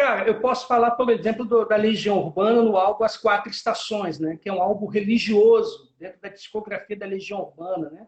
[0.00, 4.18] Cara, eu posso falar, por exemplo, do, da Legião Urbana no álbum As Quatro Estações,
[4.18, 4.38] né?
[4.40, 7.90] que é um álbum religioso dentro da discografia da Legião Urbana.
[7.90, 8.06] Né?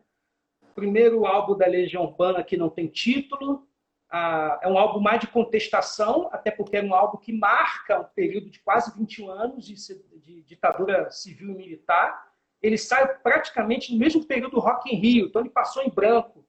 [0.74, 3.68] Primeiro álbum da Legião Urbana que não tem título,
[4.08, 8.04] ah, é um álbum mais de contestação, até porque é um álbum que marca um
[8.04, 9.74] período de quase 21 anos de,
[10.18, 12.32] de ditadura civil e militar.
[12.62, 16.42] Ele sai praticamente no mesmo período do Rock in Rio, então ele passou em branco.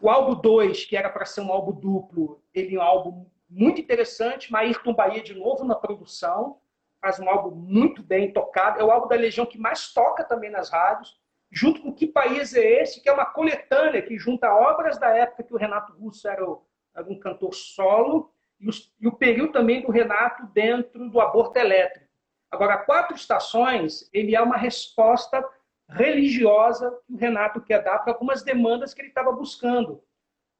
[0.00, 3.80] O álbum 2, que era para ser um álbum duplo, ele é um álbum muito
[3.80, 4.50] interessante.
[4.50, 6.58] Maírton Bahia de novo na produção,
[7.00, 8.80] faz um álbum muito bem tocado.
[8.80, 12.54] É o álbum da Legião que mais toca também nas rádios, junto com Que País
[12.54, 16.26] é Esse, que é uma coletânea que junta obras da época que o Renato Russo
[16.26, 21.10] era, o, era um cantor solo, e, os, e o período também do Renato dentro
[21.10, 22.08] do aborto elétrico.
[22.50, 25.44] Agora, Quatro Estações, ele é uma resposta
[25.88, 30.02] religiosa que o Renato quer dar para algumas demandas que ele estava buscando.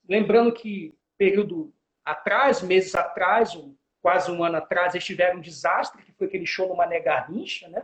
[0.08, 1.72] Lembrando que, período
[2.04, 3.56] atrás, meses atrás,
[4.00, 7.68] quase um ano atrás, eles tiveram um desastre, que foi aquele show no Mané Garrincha,
[7.68, 7.82] né?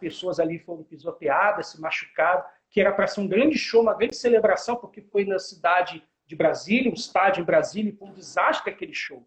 [0.00, 4.16] pessoas ali foram pisoteadas, se machucaram, que era para ser um grande show, uma grande
[4.16, 8.70] celebração, porque foi na cidade de Brasília, um estádio em Brasília, e foi um desastre
[8.70, 9.26] aquele show.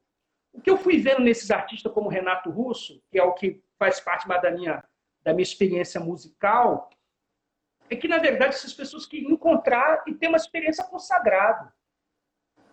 [0.54, 4.00] O que eu fui vendo nesses artistas como Renato Russo, que é o que faz
[4.00, 4.84] parte da minha,
[5.24, 6.90] da minha experiência musical,
[7.90, 11.74] é que, na verdade, essas pessoas queriam encontrar e ter uma experiência consagrada.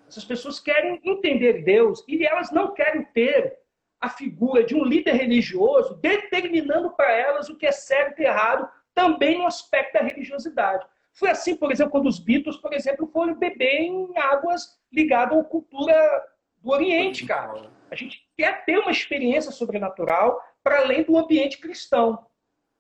[0.09, 3.59] Essas pessoas querem entender Deus e elas não querem ter
[4.01, 8.69] a figura de um líder religioso determinando para elas o que é certo e errado,
[8.95, 10.87] também no aspecto da religiosidade.
[11.13, 15.45] Foi assim, por exemplo, quando os Beatles, por exemplo, foram beber em águas ligadas à
[15.45, 16.25] cultura
[16.63, 17.71] do Oriente, cara.
[17.91, 22.25] A gente quer ter uma experiência sobrenatural para além do ambiente cristão.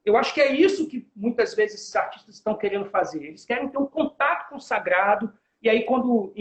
[0.04, 3.24] Eu acho que é isso que muitas vezes esses artistas estão querendo fazer.
[3.24, 5.32] Eles querem ter um contato com o sagrado.
[5.60, 6.32] E aí, quando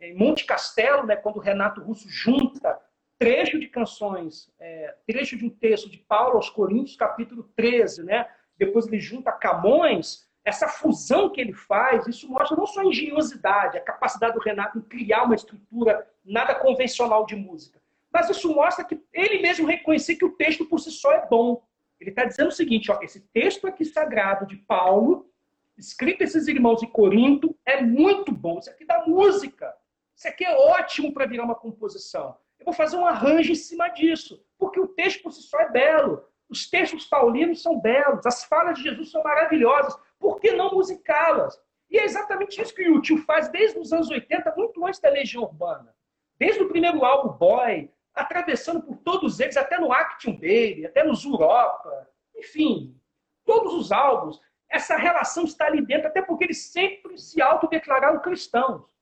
[0.00, 2.78] em, em Monte Castelo, né, quando o Renato Russo junta
[3.18, 8.28] trecho de canções, é, trecho de um texto de Paulo aos Coríntios, capítulo 13, né?
[8.58, 13.76] depois ele junta Camões, essa fusão que ele faz, isso mostra não só a engenhosidade,
[13.76, 17.80] a capacidade do Renato em criar uma estrutura nada convencional de música,
[18.12, 21.62] mas isso mostra que ele mesmo reconhecer que o texto por si só é bom.
[22.00, 25.28] Ele está dizendo o seguinte: ó, esse texto aqui sagrado de Paulo,
[25.76, 28.58] escrito esses irmãos em Corinto, é muito bom.
[28.58, 29.74] Isso aqui dá música.
[30.16, 32.38] Isso aqui é ótimo para virar uma composição.
[32.58, 35.70] Eu vou fazer um arranjo em cima disso, porque o texto por si só é
[35.70, 36.24] belo.
[36.48, 39.94] Os textos paulinos são belos, as falas de Jesus são maravilhosas.
[40.18, 41.60] Por que não musicá-las?
[41.90, 45.10] E é exatamente isso que o tio faz desde os anos 80, muito antes da
[45.10, 45.94] Legião Urbana.
[46.38, 51.14] Desde o primeiro álbum Boy, atravessando por todos eles, até no Actium Baby, até no
[51.14, 52.98] Zuropa, enfim,
[53.44, 58.95] todos os álbuns, essa relação está ali dentro, até porque eles sempre se autodeclararam cristãos.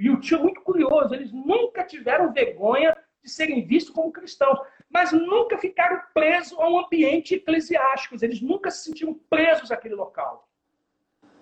[0.00, 4.58] E o tio é muito curioso, eles nunca tiveram vergonha de serem vistos como cristãos,
[4.88, 10.48] mas nunca ficaram presos a um ambiente eclesiástico, eles nunca se sentiram presos àquele local,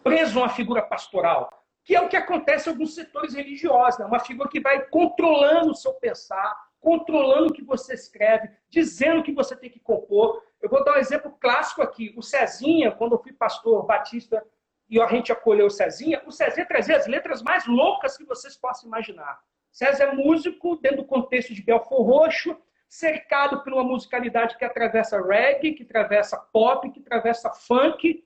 [0.02, 1.48] presos a uma figura pastoral,
[1.84, 4.06] que é o que acontece em alguns setores religiosos, né?
[4.06, 9.22] uma figura que vai controlando o seu pensar, controlando o que você escreve, dizendo o
[9.22, 10.42] que você tem que compor.
[10.60, 12.12] Eu vou dar um exemplo clássico aqui.
[12.16, 14.44] O Cezinha, quando eu fui pastor batista
[14.88, 18.56] e a gente acolheu o Cezinha, o Cezinha trazia as letras mais loucas que vocês
[18.56, 19.40] possam imaginar.
[19.70, 22.56] César é músico dentro do contexto de Belfor Roxo,
[22.88, 28.24] cercado por uma musicalidade que atravessa reggae, que atravessa pop, que atravessa funk,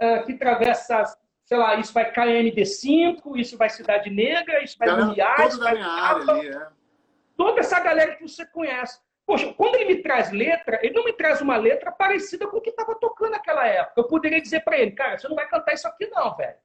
[0.00, 5.52] uh, que atravessa sei lá, isso vai KMD5, isso vai Cidade Negra, isso vai Goiás.
[5.52, 5.80] Toda vai...
[5.80, 6.68] área ali, é.
[7.36, 9.00] Toda essa galera que você conhece.
[9.26, 12.60] Poxa, quando ele me traz letra, ele não me traz uma letra parecida com o
[12.60, 14.00] que estava tocando naquela época.
[14.00, 16.56] Eu poderia dizer para ele, cara, você não vai cantar isso aqui não, velho.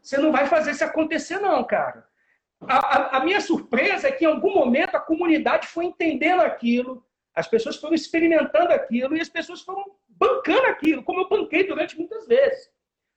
[0.00, 2.06] Você não vai fazer isso acontecer não, cara.
[2.66, 7.04] A, a, a minha surpresa é que em algum momento a comunidade foi entendendo aquilo,
[7.34, 11.98] as pessoas foram experimentando aquilo e as pessoas foram bancando aquilo, como eu banquei durante
[11.98, 12.70] muitas vezes.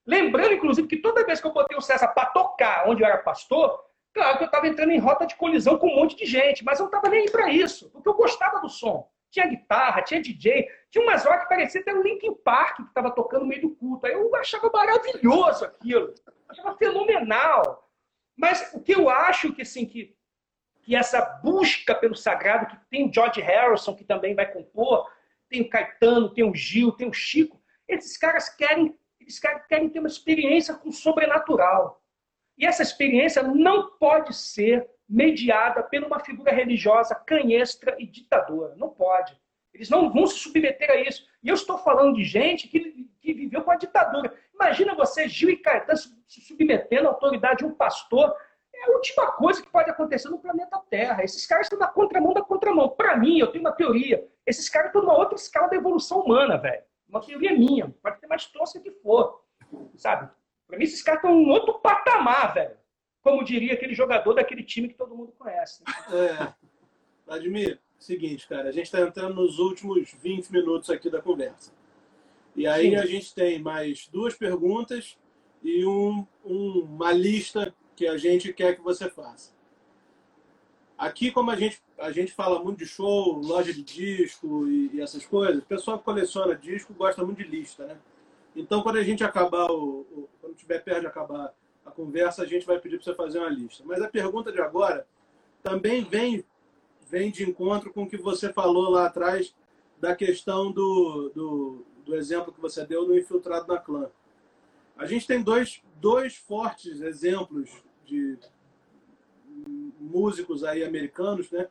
[0.05, 3.17] Lembrando, inclusive, que toda vez que eu botei o César para tocar onde eu era
[3.17, 3.83] pastor,
[4.15, 6.79] claro que eu estava entrando em rota de colisão com um monte de gente, mas
[6.79, 9.07] eu não estava nem aí para isso, porque eu gostava do som.
[9.29, 13.11] Tinha guitarra, tinha DJ, tinha umas horas que parecia até o Linkin Park que estava
[13.11, 14.07] tocando no meio do culto.
[14.07, 16.13] Aí eu achava maravilhoso aquilo,
[16.47, 17.89] achava fenomenal.
[18.37, 20.15] Mas o que eu acho que, assim, que,
[20.81, 25.05] que essa busca pelo sagrado, que tem o George Harrison, que também vai compor,
[25.49, 28.97] tem o Caetano, tem o Gil, tem o Chico, esses caras querem,
[29.41, 32.01] caras querem ter uma experiência com o sobrenatural.
[32.57, 38.75] E essa experiência não pode ser mediada por uma figura religiosa canhestra e ditadora.
[38.75, 39.37] Não pode.
[39.73, 41.27] Eles não vão se submeter a isso.
[41.43, 44.33] E eu estou falando de gente que, que viveu com a ditadura.
[44.53, 48.33] Imagina você, Gil e Caetano, se submetendo à autoridade de um pastor.
[48.73, 51.23] É a última coisa que pode acontecer no planeta Terra.
[51.23, 52.89] Esses caras estão na contramão da contramão.
[52.89, 54.25] Para mim, eu tenho uma teoria.
[54.45, 56.83] Esses caras estão numa outra escala da evolução humana, velho.
[57.07, 57.93] Uma teoria minha.
[58.01, 59.43] Pode ter mais tosca que for.
[59.97, 60.29] Sabe?
[60.67, 62.75] Para mim, esses caras estão em outro patamar, velho.
[63.21, 65.83] Como diria aquele jogador daquele time que todo mundo conhece.
[65.83, 65.93] Né?
[66.13, 66.53] É.
[67.25, 71.71] Vladimir, seguinte, cara, a gente está entrando nos últimos 20 minutos aqui da conversa.
[72.55, 72.95] E aí Sim.
[72.95, 75.17] a gente tem mais duas perguntas
[75.63, 79.53] e um, um, uma lista que a gente quer que você faça.
[80.97, 85.01] Aqui, como a gente, a gente fala muito de show, loja de disco e, e
[85.01, 87.97] essas coisas, o pessoal que coleciona disco gosta muito de lista, né?
[88.55, 91.53] Então, quando a gente acabar, o, o quando tiver perto de acabar
[91.85, 93.83] a conversa, a gente vai pedir para você fazer uma lista.
[93.85, 95.05] Mas a pergunta de agora
[95.61, 96.43] também vem
[97.07, 99.53] vem de encontro com o que você falou lá atrás
[99.99, 104.09] da questão do, do, do exemplo que você deu do infiltrado na clã.
[104.97, 108.37] A gente tem dois, dois fortes exemplos de
[109.99, 111.67] músicos aí americanos, né?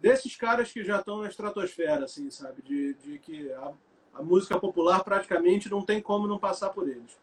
[0.00, 2.62] Desses caras que já estão na estratosfera, assim, sabe?
[2.62, 3.52] De, de que
[4.12, 7.18] a música popular praticamente não tem como não passar por eles.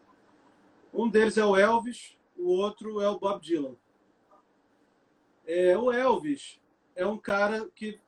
[0.92, 3.74] Um deles é o Elvis, o outro é o Bob Dylan.
[5.46, 6.60] É, o Elvis
[6.94, 7.98] é um cara que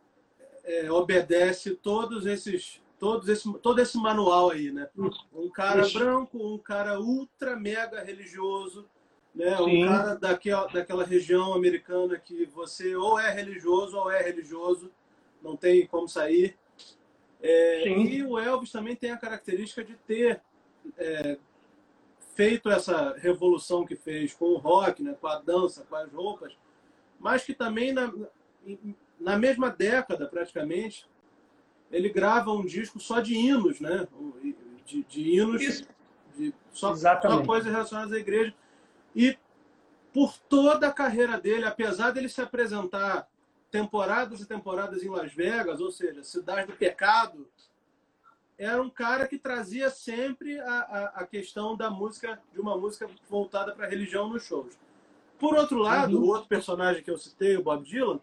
[0.64, 4.88] é, obedece todos esses, todos esse, todo esse manual aí, né?
[5.32, 8.86] Um cara branco, um cara ultra mega religioso,
[9.34, 9.58] né?
[9.60, 14.90] Um cara daquela, daquela região americana que você ou é religioso ou é religioso,
[15.42, 16.58] não tem como sair.
[17.43, 20.41] É, e o Elvis também tem a característica de ter
[20.99, 21.38] é,
[22.34, 26.57] feito essa revolução que fez com o rock, né, com a dança, com as roupas,
[27.18, 28.12] mas que também na,
[29.18, 31.07] na mesma década, praticamente,
[31.91, 34.07] ele grava um disco só de hinos, né?
[34.86, 35.84] De, de hinos,
[36.36, 38.55] de, só, só coisas relacionadas à igreja.
[39.14, 39.36] E
[40.12, 43.28] por toda a carreira dele, apesar dele se apresentar
[43.70, 47.48] temporadas e temporadas em Las Vegas, ou seja, cidade do pecado,
[48.58, 53.08] era um cara que trazia sempre a, a, a questão da música, de uma música
[53.28, 54.78] voltada para a religião nos shows.
[55.38, 56.24] Por outro lado, uhum.
[56.24, 58.20] o outro personagem que eu citei, o Bob Dylan,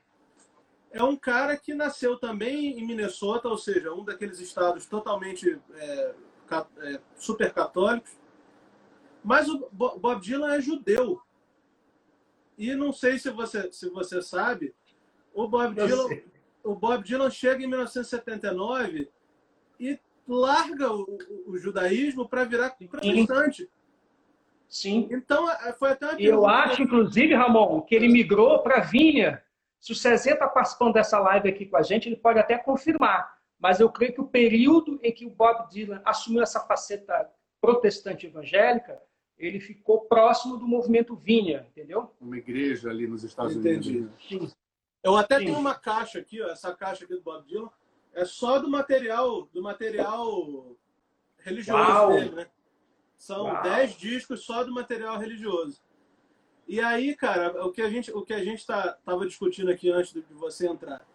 [0.91, 6.15] é um cara que nasceu também em Minnesota, ou seja, um daqueles estados totalmente é,
[6.81, 8.11] é, super católicos.
[9.23, 11.21] Mas o Bob Dylan é judeu.
[12.57, 14.73] E não sei se você, se você sabe,
[15.37, 16.09] o Bob, Dylan,
[16.63, 19.07] o Bob Dylan chega em 1979
[19.79, 21.05] e larga o,
[21.45, 23.69] o judaísmo para virar protestante.
[24.67, 25.07] Sim.
[25.11, 29.41] Então, é, foi até uma Eu acho, inclusive, Ramon, que ele migrou para Vinha.
[29.79, 33.37] Se o Cezé está participando dessa live aqui com a gente, ele pode até confirmar.
[33.59, 37.29] Mas eu creio que o período em que o Bob Dylan assumiu essa faceta
[37.61, 38.99] protestante evangélica,
[39.37, 42.11] ele ficou próximo do movimento Vinha, entendeu?
[42.19, 43.99] Uma igreja ali nos Estados Entendi.
[43.99, 44.27] Unidos.
[44.27, 44.51] Sim.
[45.03, 45.45] Eu até Sim.
[45.45, 47.69] tenho uma caixa aqui, ó, essa caixa aqui do Bob Dylan,
[48.13, 50.75] é só do material, do material
[51.37, 52.09] religioso Uau.
[52.13, 52.47] dele, né?
[53.17, 55.81] São 10 discos só do material religioso.
[56.67, 59.89] E aí, cara, o que a gente, o que a gente tá, tava discutindo aqui
[59.89, 61.05] antes de você entrar,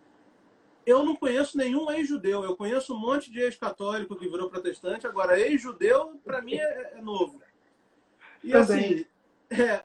[0.87, 2.43] eu não conheço nenhum ex-judeu.
[2.43, 5.07] Eu conheço um monte de ex-católico que virou protestante.
[5.07, 7.41] Agora, ex-judeu, para mim, é, é, novo.
[8.43, 8.61] E Também.
[8.61, 9.07] assim,
[9.51, 9.85] é,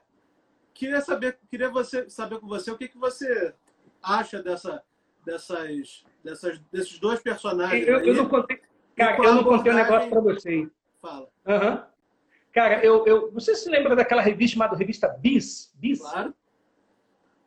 [0.74, 3.54] queria saber, queria você saber com você o que, que você
[4.02, 4.82] acha dessa,
[5.24, 7.86] dessas, dessas, desses dois personagens.
[7.86, 8.60] Eu, eu não contei,
[8.96, 10.68] cara, eu não contei um negócio para você.
[11.00, 11.28] Fala.
[11.46, 11.82] Uhum.
[12.52, 15.72] Cara, eu, eu, você se lembra daquela revista chamada revista Bis?
[15.76, 16.00] Bis?
[16.00, 16.34] Claro.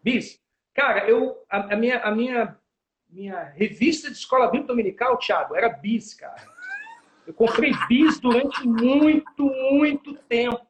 [0.03, 0.41] Bis.
[0.73, 2.57] Cara, eu, a, a minha, a minha,
[3.09, 6.41] minha revista de escola bíblica dominical, Thiago, era Bis, cara.
[7.27, 10.65] Eu comprei Bis durante muito, muito tempo.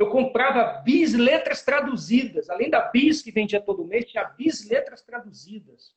[0.00, 2.48] Eu comprava Bis letras traduzidas.
[2.48, 5.94] Além da Bis que vendia todo mês, tinha Bis letras traduzidas.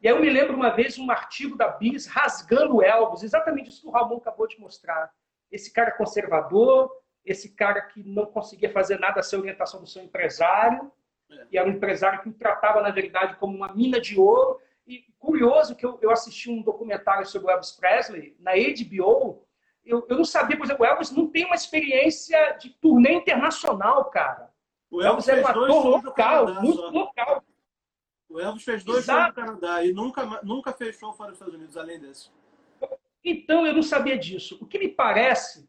[0.00, 3.82] E aí eu me lembro uma vez um artigo da Bis rasgando Elvis, exatamente isso
[3.82, 5.12] que o Ramon acabou de mostrar.
[5.52, 6.90] Esse cara conservador,
[7.26, 10.90] esse cara que não conseguia fazer nada sem orientação do seu empresário,
[11.30, 11.46] é.
[11.52, 14.58] e era um empresário que o tratava, na verdade, como uma mina de ouro.
[14.86, 19.45] E curioso que eu, eu assisti um documentário sobre o Elvis Presley na HBO.
[19.86, 24.06] Eu, eu não sabia, por exemplo, o Elvis não tem uma experiência de turnê internacional,
[24.06, 24.52] cara.
[24.90, 27.44] O Elvis, Elvis é um ator local, muito local.
[28.28, 29.34] O Elvis fez dois Exato.
[29.34, 32.30] shows no Canadá e nunca, nunca fez show fora dos Estados Unidos, além desse.
[33.24, 34.58] Então, eu não sabia disso.
[34.60, 35.68] O que me parece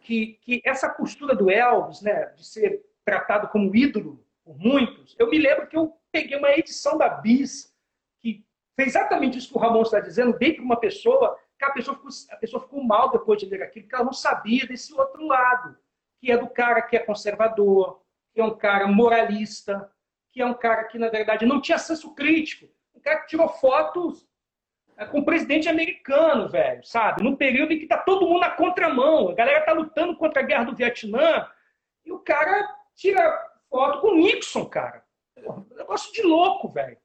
[0.00, 5.28] que, que essa postura do Elvis, né, de ser tratado como ídolo por muitos, eu
[5.28, 7.74] me lembro que eu peguei uma edição da Bis
[8.20, 11.96] que fez exatamente isso que o Ramon está dizendo, dei para uma pessoa, a pessoa,
[11.96, 15.26] ficou, a pessoa ficou mal depois de ler aquilo, porque ela não sabia desse outro
[15.26, 15.76] lado,
[16.20, 18.02] que é do cara que é conservador,
[18.32, 19.90] que é um cara moralista,
[20.32, 22.68] que é um cara que, na verdade, não tinha senso crítico.
[22.94, 24.28] Um cara que tirou fotos
[24.98, 27.22] é, com o presidente americano, velho, sabe?
[27.22, 29.28] Num período em que tá todo mundo na contramão.
[29.30, 31.48] A galera tá lutando contra a guerra do Vietnã
[32.04, 33.22] e o cara tira
[33.70, 35.04] foto com o Nixon, cara.
[35.42, 36.98] Porra, negócio de louco, velho.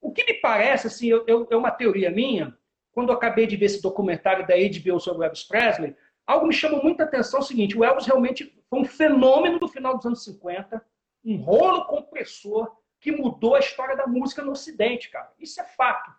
[0.00, 2.56] O que me parece, assim, eu, eu, é uma teoria minha,
[2.92, 6.54] quando eu acabei de ver esse documentário da HBO sobre o Elvis Presley, algo me
[6.54, 10.06] chamou muita atenção, é o seguinte, o Elvis realmente foi um fenômeno do final dos
[10.06, 10.84] anos 50,
[11.24, 15.32] um rolo compressor que mudou a história da música no Ocidente, cara.
[15.38, 16.12] Isso é fato.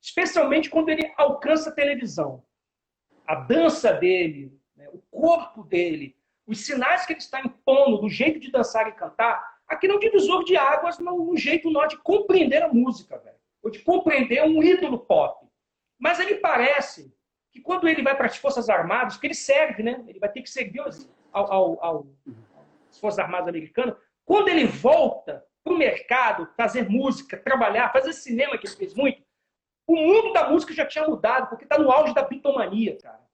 [0.00, 2.44] Especialmente quando ele alcança a televisão.
[3.26, 6.16] A dança dele, né, o corpo dele,
[6.46, 10.44] os sinais que ele está impondo, do jeito de dançar e cantar, aqui não divisor
[10.44, 13.36] de águas no, no jeito nó de compreender a música, velho.
[13.62, 15.47] Ou de compreender um ídolo pop.
[15.98, 17.12] Mas ele parece
[17.50, 20.04] que quando ele vai para as Forças Armadas, que ele serve, né?
[20.06, 20.80] Ele vai ter que servir
[21.32, 22.06] ao, ao, ao,
[22.90, 28.56] às Forças Armadas Americanas, quando ele volta para o mercado, fazer música, trabalhar, fazer cinema,
[28.56, 29.22] que ele fez muito,
[29.86, 33.26] o mundo da música já tinha mudado, porque está no auge da bitomania, cara.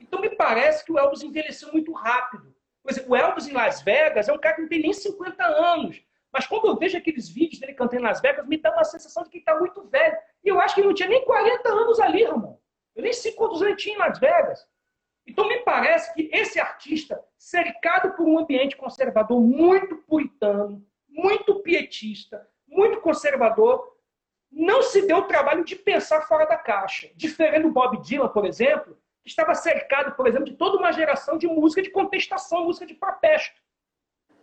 [0.00, 2.54] Então me parece que o Elvis envelheceu muito rápido.
[2.82, 5.44] Por exemplo, o Elvis em Las Vegas é um cara que não tem nem 50
[5.44, 6.02] anos.
[6.36, 9.22] Mas quando eu vejo aqueles vídeos dele cantando em Las Vegas, me dá uma sensação
[9.22, 10.18] de que ele está muito velho.
[10.44, 12.58] E eu acho que ele não tinha nem 40 anos ali, Ramon.
[12.94, 14.68] Eu nem sei quantos tinha em Las Vegas.
[15.26, 22.46] Então, me parece que esse artista, cercado por um ambiente conservador muito puritano, muito pietista,
[22.68, 23.96] muito conservador,
[24.52, 27.08] não se deu o trabalho de pensar fora da caixa.
[27.16, 31.38] Diferente do Bob Dylan, por exemplo, que estava cercado, por exemplo, de toda uma geração
[31.38, 33.58] de música de contestação, música de protesto.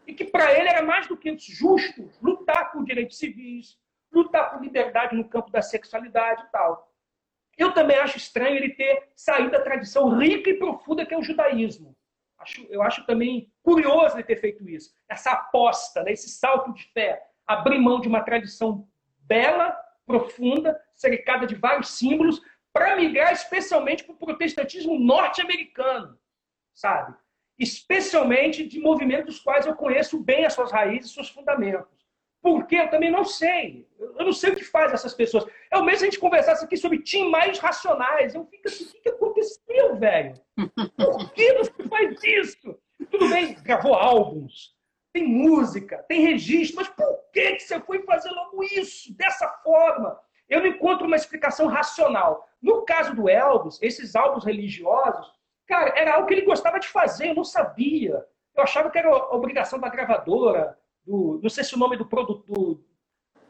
[0.06, 3.78] E que para ele era mais do que justo lutar por direitos civis,
[4.12, 6.94] lutar por liberdade no campo da sexualidade e tal.
[7.58, 11.24] Eu também acho estranho ele ter saído da tradição rica e profunda que é o
[11.24, 11.96] judaísmo.
[12.70, 14.94] Eu acho também curioso ele ter feito isso.
[15.08, 17.26] Essa aposta, né, esse salto de fé.
[17.46, 18.88] Abrir mão de uma tradição
[19.20, 19.72] bela,
[20.06, 22.42] profunda, cercada de vários símbolos,
[22.74, 26.18] para migrar especialmente para o protestantismo norte-americano,
[26.74, 27.16] sabe?
[27.58, 32.04] Especialmente de movimentos dos quais eu conheço bem as suas raízes seus fundamentos.
[32.42, 32.76] Por quê?
[32.76, 33.88] Eu também não sei.
[33.98, 35.46] Eu não sei o que faz essas pessoas.
[35.72, 38.36] É o mesmo a gente conversasse aqui sobre Tim mais racionais.
[38.36, 40.34] Eu fico assim, o que aconteceu, velho?
[40.98, 42.78] Por que você faz isso?
[43.10, 44.76] Tudo bem, gravou álbuns,
[45.14, 50.20] tem música, tem registro, mas por que você foi fazer logo isso, dessa forma?
[50.50, 52.48] Eu não encontro uma explicação racional.
[52.62, 55.33] No caso do Elvis, esses álbuns religiosos,
[55.74, 58.24] cara, era algo que ele gostava de fazer, eu não sabia.
[58.56, 62.46] Eu achava que era obrigação da gravadora, do, não sei se o nome do produto,
[62.46, 62.86] do,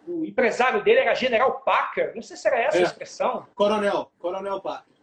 [0.08, 2.82] do empresário dele era General Packer, não sei se era essa é.
[2.82, 3.46] a expressão.
[3.54, 4.94] Coronel, Coronel Packer.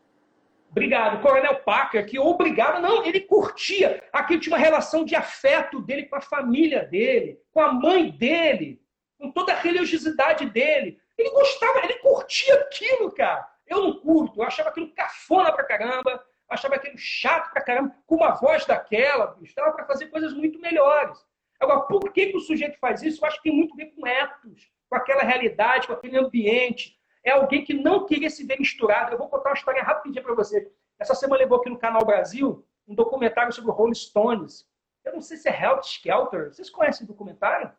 [0.70, 6.06] Obrigado, Coronel Packer, que obrigava, não, ele curtia, aqui tinha uma relação de afeto dele
[6.06, 8.80] com a família dele, com a mãe dele,
[9.18, 10.98] com toda a religiosidade dele.
[11.18, 13.46] Ele gostava, ele curtia aquilo, cara.
[13.66, 18.16] Eu não curto, eu achava aquilo cafona pra caramba, achava aquilo chato pra caramba, com
[18.16, 21.24] uma voz daquela, estava para fazer coisas muito melhores.
[21.60, 23.22] Agora, por que, que o sujeito faz isso?
[23.22, 26.98] Eu acho que tem muito a ver com etos, com aquela realidade, com aquele ambiente.
[27.22, 29.12] É alguém que não queria se ver misturado.
[29.12, 30.72] Eu vou contar uma história rapidinha para você.
[30.98, 34.66] Essa semana levou aqui no Canal Brasil um documentário sobre o Rolling Stones.
[35.04, 36.52] Eu não sei se é Helter Skelter.
[36.52, 37.70] Vocês conhecem o documentário?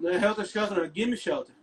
[0.00, 0.78] Não é Helter Skelter.
[0.78, 1.54] É Gimme Shelter.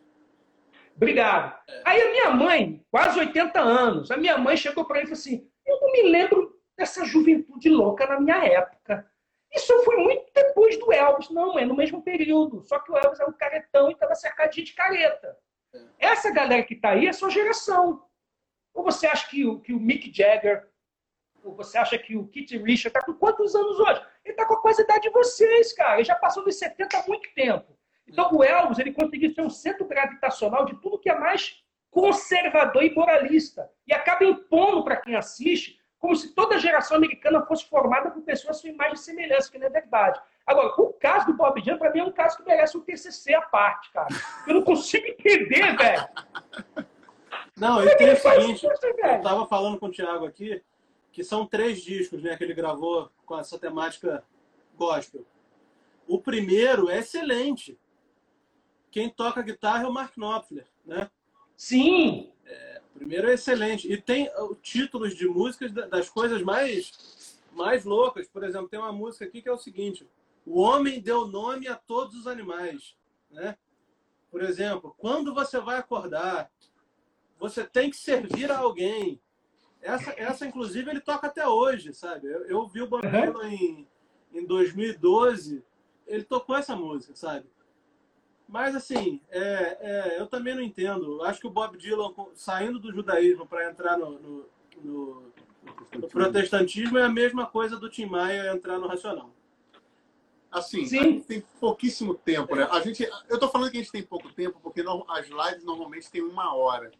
[1.02, 1.60] Obrigado.
[1.68, 1.82] É.
[1.84, 5.20] Aí a minha mãe, quase 80 anos, a minha mãe chegou para mim e falou
[5.20, 9.10] assim: Eu não me lembro dessa juventude louca na minha época.
[9.52, 11.30] Isso foi muito depois do Elvis.
[11.32, 12.62] Não, é no mesmo período.
[12.62, 15.36] Só que o Elvis era um caretão e estava cercado de careta.
[15.98, 18.06] Essa galera que está aí é a sua geração.
[18.74, 20.70] Ou você acha que o, que o Mick Jagger,
[21.44, 24.02] ou você acha que o Kit Richard está com quantos anos hoje?
[24.24, 25.96] Ele está com a quase idade de vocês, cara.
[25.96, 27.76] Ele já passou dos 70 há muito tempo.
[28.12, 32.84] Então o Elvis ele conseguiu ser um centro gravitacional de tudo que é mais conservador
[32.84, 33.70] e moralista.
[33.88, 38.24] E acaba impondo para quem assiste como se toda a geração americana fosse formada por
[38.24, 40.20] pessoas com imagem e semelhança, que não é verdade.
[40.48, 43.36] Agora, o caso do Bob Dylan, para mim, é um caso que merece um TCC
[43.36, 44.08] à parte, cara.
[44.48, 46.08] Eu não consigo entender, velho.
[47.56, 50.64] Não, e tem o seguinte, eu tava falando com o Thiago aqui,
[51.12, 54.24] que são três discos né, que ele gravou com essa temática
[54.76, 55.24] gospel.
[56.08, 57.78] O primeiro é excelente.
[58.92, 61.10] Quem toca guitarra é o Mark Knopfler, né?
[61.56, 62.32] Sim!
[62.46, 63.92] É, primeiro é excelente.
[63.92, 64.30] E tem
[64.62, 68.28] títulos de músicas das coisas mais, mais loucas.
[68.28, 70.08] Por exemplo, tem uma música aqui que é o seguinte:
[70.46, 72.96] O homem deu nome a todos os animais.
[73.30, 73.58] Né?
[74.30, 76.52] Por exemplo, quando você vai acordar,
[77.40, 79.22] você tem que servir a alguém.
[79.82, 82.28] Essa, essa inclusive, ele toca até hoje, sabe?
[82.28, 83.88] Eu, eu vi o Bob Dylan em,
[84.34, 85.64] em 2012,
[86.06, 87.48] ele tocou essa música, sabe?
[88.52, 91.24] Mas, assim, é, é, eu também não entendo.
[91.24, 94.46] Acho que o Bob Dylan, saindo do judaísmo para entrar no, no,
[94.84, 95.34] no,
[95.96, 99.34] no, protestantismo, é a mesma coisa do Tim Maia entrar no racional.
[100.52, 101.22] Assim, Sim.
[101.22, 102.68] tem pouquíssimo tempo, né?
[102.70, 106.12] A gente, eu tô falando que a gente tem pouco tempo, porque as lives normalmente
[106.12, 106.92] tem uma hora.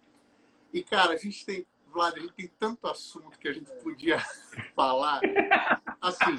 [0.72, 4.24] E, cara, a gente tem, Vlad, a gente tem tanto assunto que a gente podia
[4.74, 5.20] falar.
[6.00, 6.38] Assim,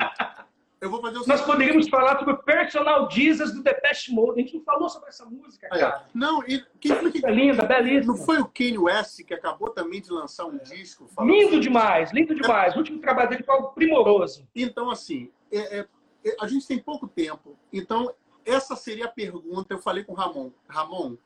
[0.83, 4.41] eu vou fazer o Nós poderíamos falar sobre o Personal Jesus do Depeche Mode.
[4.41, 6.09] A gente não falou sobre essa música, cara.
[6.13, 7.25] Não, e quem foi que...
[7.25, 8.13] É linda, belíssima.
[8.13, 11.09] Não foi o Kanye West que acabou também de lançar um disco?
[11.21, 11.61] Lindo assim?
[11.61, 12.73] demais, lindo demais.
[12.73, 12.75] É...
[12.75, 14.45] O último trabalho dele foi algo primoroso.
[14.57, 15.89] Então, assim, é, é,
[16.25, 17.57] é, a gente tem pouco tempo.
[17.73, 18.13] Então,
[18.45, 19.73] essa seria a pergunta.
[19.73, 20.51] Eu falei com o Ramon.
[20.69, 21.17] Ramon,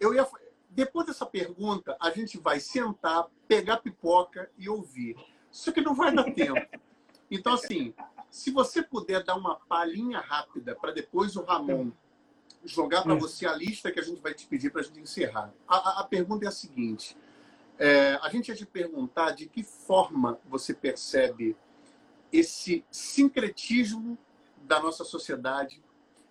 [0.00, 0.26] eu ia...
[0.70, 5.14] Depois dessa pergunta, a gente vai sentar, pegar pipoca e ouvir.
[5.50, 6.66] Só que não vai dar tempo.
[7.30, 7.92] Então, assim,
[8.30, 11.90] se você puder dar uma palhinha rápida para depois o Ramon
[12.64, 15.52] jogar para você a lista que a gente vai te pedir para a gente encerrar.
[15.66, 17.16] A, a, a, pergunta é a seguinte:
[17.78, 21.56] é, a gente ia te perguntar de que forma você percebe
[22.32, 24.18] esse sincretismo
[24.62, 25.82] da nossa sociedade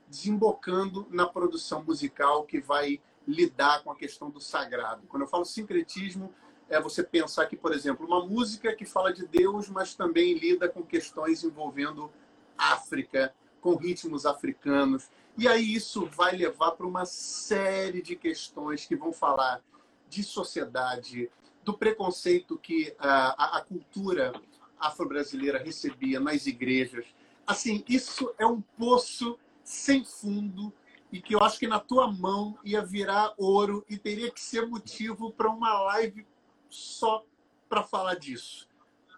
[0.08, 5.06] desembocando na produção musical que vai lidar com a questão do sagrado.
[5.08, 6.34] Quando eu falo sincretismo,
[6.70, 10.68] é você pensar que, por exemplo, uma música que fala de Deus, mas também lida
[10.68, 12.12] com questões envolvendo
[12.58, 15.10] África, com ritmos africanos.
[15.38, 19.62] E aí isso vai levar para uma série de questões que vão falar
[20.10, 21.30] de sociedade,
[21.64, 24.34] do preconceito que a, a, a cultura
[24.80, 27.06] afro-brasileira recebia nas igrejas.
[27.46, 30.74] Assim, isso é um poço sem fundo
[31.12, 34.68] e que eu acho que na tua mão ia virar ouro e teria que ser
[34.68, 36.26] motivo para uma live
[36.70, 37.26] só
[37.70, 38.68] para falar disso,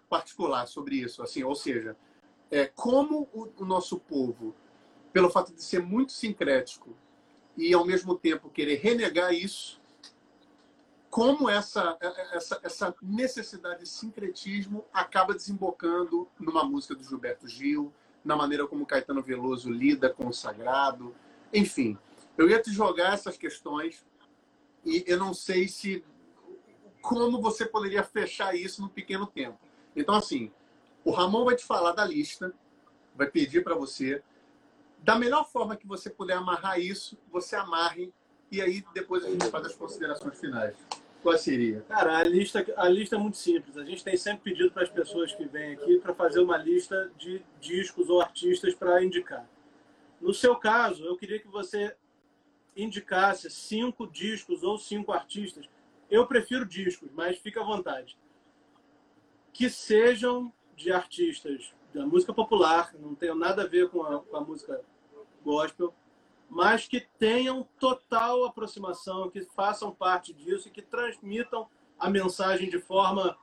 [0.08, 1.96] particular sobre isso, assim, ou seja,
[2.50, 4.54] é, como o, o nosso povo,
[5.12, 6.96] pelo fato de ser muito sincrético
[7.56, 9.80] e ao mesmo tempo querer renegar isso,
[11.10, 11.98] como essa,
[12.32, 17.92] essa, essa necessidade de sincretismo acaba desembocando numa música do Gilberto Gil,
[18.24, 21.14] na maneira como Caetano Veloso lida com o sagrado,
[21.52, 21.98] enfim.
[22.38, 24.06] Eu ia te jogar essas questões
[24.84, 26.04] e eu não sei se
[27.00, 29.58] como você poderia fechar isso num pequeno tempo.
[29.94, 30.52] Então, assim,
[31.04, 32.52] o Ramon vai te falar da lista,
[33.14, 34.22] vai pedir para você.
[34.98, 38.12] Da melhor forma que você puder amarrar isso, você amarre
[38.50, 40.76] e aí depois a gente faz as considerações finais.
[41.22, 41.82] Qual seria?
[41.82, 43.76] Cara, a lista, a lista é muito simples.
[43.76, 47.10] A gente tem sempre pedido para as pessoas que vêm aqui para fazer uma lista
[47.18, 49.46] de discos ou artistas para indicar.
[50.20, 51.94] No seu caso, eu queria que você
[52.74, 55.68] indicasse cinco discos ou cinco artistas
[56.10, 58.18] eu prefiro discos, mas fica à vontade.
[59.52, 64.36] Que sejam de artistas da música popular, não tenham nada a ver com a, com
[64.36, 64.80] a música
[65.44, 65.94] gospel,
[66.48, 72.78] mas que tenham total aproximação, que façam parte disso e que transmitam a mensagem de
[72.78, 73.36] forma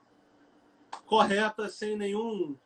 [1.05, 2.57] correta, sem nenhum,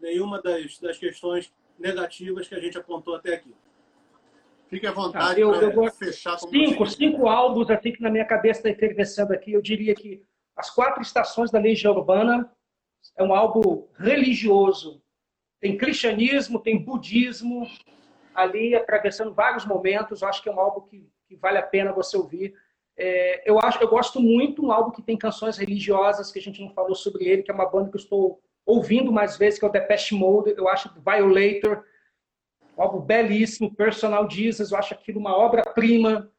[0.00, 3.54] nenhuma das, das questões negativas que a gente apontou até aqui.
[4.72, 6.38] Fique à vontade eu, eu vou fechar.
[6.38, 9.52] Cinco, cinco álbuns assim que na minha cabeça está efervescendo aqui.
[9.52, 10.24] Eu diria que
[10.56, 12.50] As Quatro Estações da Legião Urbana
[13.14, 15.02] é um álbum religioso.
[15.60, 17.68] Tem cristianismo, tem budismo
[18.34, 20.22] ali atravessando vários momentos.
[20.22, 22.54] Eu acho que é um álbum que, que vale a pena você ouvir.
[22.96, 26.62] É, eu acho, eu gosto muito um álbum que tem canções religiosas que a gente
[26.62, 29.66] não falou sobre ele, que é uma banda que eu estou ouvindo mais vezes, que
[29.66, 30.54] é o Depeche Mode.
[30.56, 31.84] Eu acho Violator
[32.80, 36.30] álbum belíssimo, Personal Jesus, eu acho aquilo uma obra-prima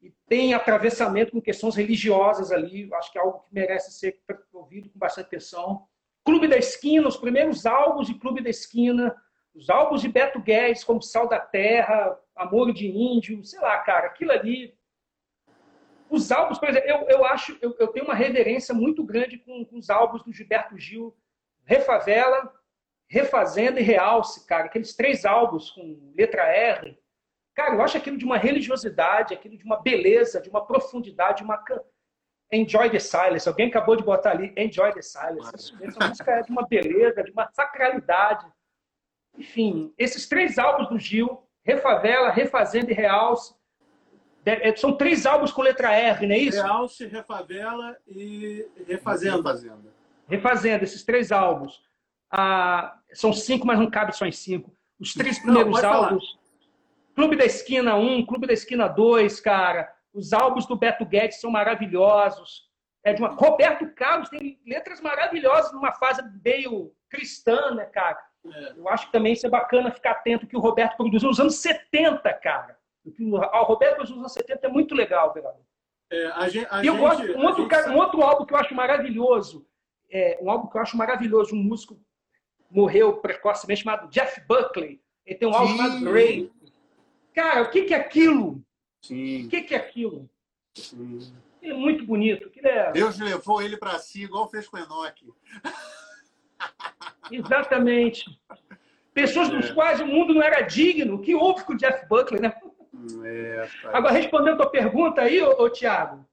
[0.00, 2.88] e tem atravessamento com questões religiosas ali.
[2.88, 4.18] Eu acho que é algo que merece ser
[4.52, 5.86] ouvido com bastante atenção.
[6.24, 9.14] Clube da Esquina, os primeiros álbuns de Clube da Esquina,
[9.54, 14.06] os álbuns de Beto Guedes, como Sal da Terra, Amor de Índio, sei lá, cara,
[14.06, 14.74] aquilo ali.
[16.08, 19.64] Os álbuns, por exemplo, eu, eu acho, eu, eu tenho uma reverência muito grande com,
[19.64, 21.16] com os álbuns do Gilberto Gil,
[21.64, 22.52] Refavela,
[23.12, 26.98] Refazenda e Realce, cara, aqueles três álbuns com letra R.
[27.54, 31.62] Cara, eu acho aquilo de uma religiosidade, aquilo de uma beleza, de uma profundidade, uma.
[32.50, 33.46] Enjoy the Silence.
[33.46, 35.74] Alguém acabou de botar ali Enjoy the Silence.
[35.82, 38.46] Essa música é de uma beleza, de uma sacralidade.
[39.36, 43.54] Enfim, esses três álbuns do Gil, Refavela, Refazenda e Realce,
[44.42, 46.62] é, são três álbuns com letra R, não é isso?
[46.62, 49.36] Realce, Refavela e Refazenda.
[49.36, 49.94] Refazenda,
[50.26, 51.91] Refazenda esses três álbuns.
[52.32, 54.74] Ah, são cinco, mas não cabe só em cinco.
[54.98, 56.32] Os três primeiros não, álbuns.
[56.32, 56.42] Falar.
[57.14, 59.92] Clube da Esquina 1, Clube da Esquina 2, cara.
[60.14, 62.70] Os álbuns do Beto Guedes são maravilhosos.
[63.04, 63.30] É de uma...
[63.30, 68.18] Roberto Carlos tem letras maravilhosas numa fase meio cristã, né, cara?
[68.46, 68.72] É.
[68.76, 71.56] Eu acho que também isso é bacana ficar atento que o Roberto produziu nos anos
[71.56, 72.78] 70, cara.
[73.04, 75.34] O Roberto produziu nos anos 70 é muito legal.
[76.10, 77.88] É, a gente, a eu gente, gosto, um outro, gente...
[77.90, 79.66] um outro álbum que eu acho maravilhoso,
[80.10, 81.98] é, um álbum que eu acho maravilhoso, um músico
[82.72, 85.00] morreu precocemente chamado Jeff Buckley.
[85.24, 86.50] Ele tem um álbum chamado Grey.
[87.34, 88.62] Cara, o que, que é aquilo?
[89.02, 89.46] Sim.
[89.46, 90.28] O que, que é aquilo?
[90.74, 91.32] Sim.
[91.62, 92.50] é muito bonito.
[92.62, 92.92] É...
[92.92, 95.14] Deus levou ele para si, igual fez com Enoch.
[97.30, 98.24] Exatamente.
[99.14, 99.56] Pessoas é.
[99.56, 101.16] dos quais o mundo não era digno.
[101.16, 102.54] O que houve com o Jeff Buckley, né?
[103.24, 106.24] É, Agora, respondendo a tua pergunta aí, ô, ô Tiago.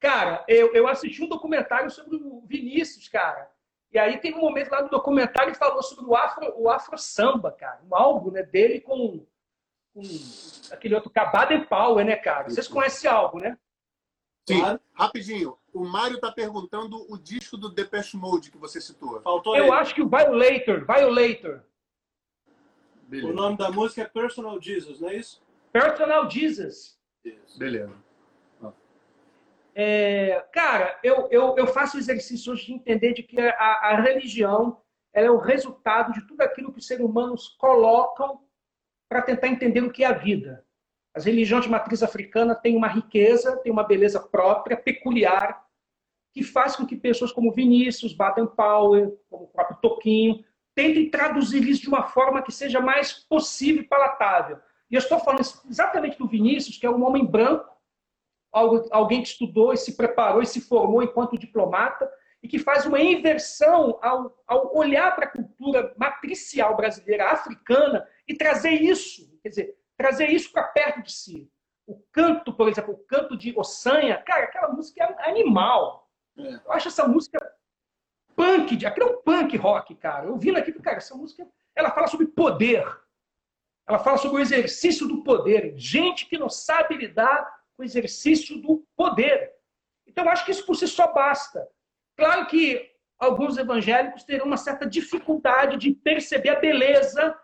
[0.00, 3.48] Cara, eu, eu assisti um documentário sobre o Vinícius, cara.
[3.92, 6.96] E aí tem um momento lá no documentário que falou sobre o afro, o afro
[6.96, 7.80] samba, cara.
[7.90, 9.24] Um álbum né, dele com,
[9.92, 10.02] com
[10.70, 12.48] aquele outro Baden Power, né, cara?
[12.48, 13.58] Vocês conhecem esse álbum, né?
[14.48, 14.60] Sim.
[14.60, 14.80] Claro.
[14.94, 15.58] Rapidinho.
[15.72, 19.20] O Mário tá perguntando o disco do Depeche Mode que você citou.
[19.20, 19.72] Faltou Eu ele.
[19.74, 20.86] acho que o Violator.
[20.86, 21.62] Violator.
[23.02, 23.28] Beleza.
[23.28, 25.42] O nome da música é Personal Jesus, não é isso?
[25.70, 26.98] Personal Jesus.
[27.24, 27.58] Isso.
[27.58, 27.92] Beleza.
[29.74, 34.82] É, cara, eu, eu, eu faço exercício hoje de entender de que a, a religião
[35.12, 38.40] é o resultado de tudo aquilo que os seres humanos colocam
[39.08, 40.64] para tentar entender o que é a vida.
[41.14, 45.62] As religiões de matriz africana têm uma riqueza, têm uma beleza própria, peculiar,
[46.32, 50.42] que faz com que pessoas como Vinícius, Baden Powell, como o próprio Toquinho,
[50.74, 54.58] tentem traduzir isso de uma forma que seja mais possível e palatável.
[54.90, 57.70] E eu estou falando exatamente do Vinícius, que é um homem branco,
[58.52, 62.10] alguém que estudou e se preparou e se formou enquanto diplomata
[62.42, 68.34] e que faz uma inversão ao, ao olhar para a cultura matricial brasileira, africana, e
[68.34, 71.48] trazer isso, quer dizer, trazer isso para perto de si.
[71.86, 76.10] O canto, por exemplo, o canto de Ossanha, cara, aquela música é animal.
[76.36, 76.54] É.
[76.54, 77.38] Eu acho essa música
[78.34, 80.26] punk, aquilo é um punk rock, cara.
[80.26, 81.46] Eu vi aqui, cara, essa música,
[81.76, 82.84] ela fala sobre poder.
[83.86, 85.74] Ela fala sobre o exercício do poder.
[85.76, 89.52] Gente que não sabe lidar o exercício do poder.
[90.06, 91.68] Então, acho que isso por si só basta.
[92.16, 97.36] Claro que alguns evangélicos terão uma certa dificuldade de perceber a beleza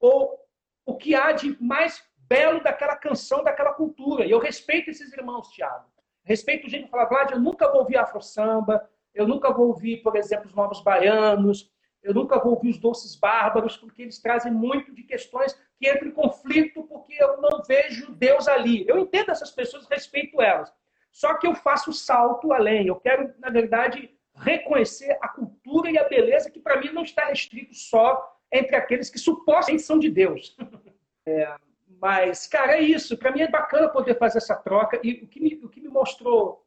[0.00, 0.38] ou
[0.86, 4.24] o que há de mais belo daquela canção, daquela cultura.
[4.24, 5.86] E eu respeito esses irmãos, Tiago.
[6.24, 10.16] Respeito gente que fala, Vlad, eu nunca vou ouvir afro-samba, eu nunca vou ouvir, por
[10.16, 11.70] exemplo, os novos baianos,
[12.04, 16.08] eu nunca vou ouvir os doces bárbaros, porque eles trazem muito de questões que entram
[16.08, 18.86] em conflito, porque eu não vejo Deus ali.
[18.86, 20.70] Eu entendo essas pessoas, respeito elas.
[21.10, 22.88] Só que eu faço salto além.
[22.88, 27.24] Eu quero, na verdade, reconhecer a cultura e a beleza que, para mim, não está
[27.24, 30.56] restrito só entre aqueles que supostamente são de Deus.
[31.26, 31.56] É,
[31.98, 33.16] mas, cara, é isso.
[33.16, 35.00] Para mim é bacana poder fazer essa troca.
[35.02, 36.62] E o que me, o que me mostrou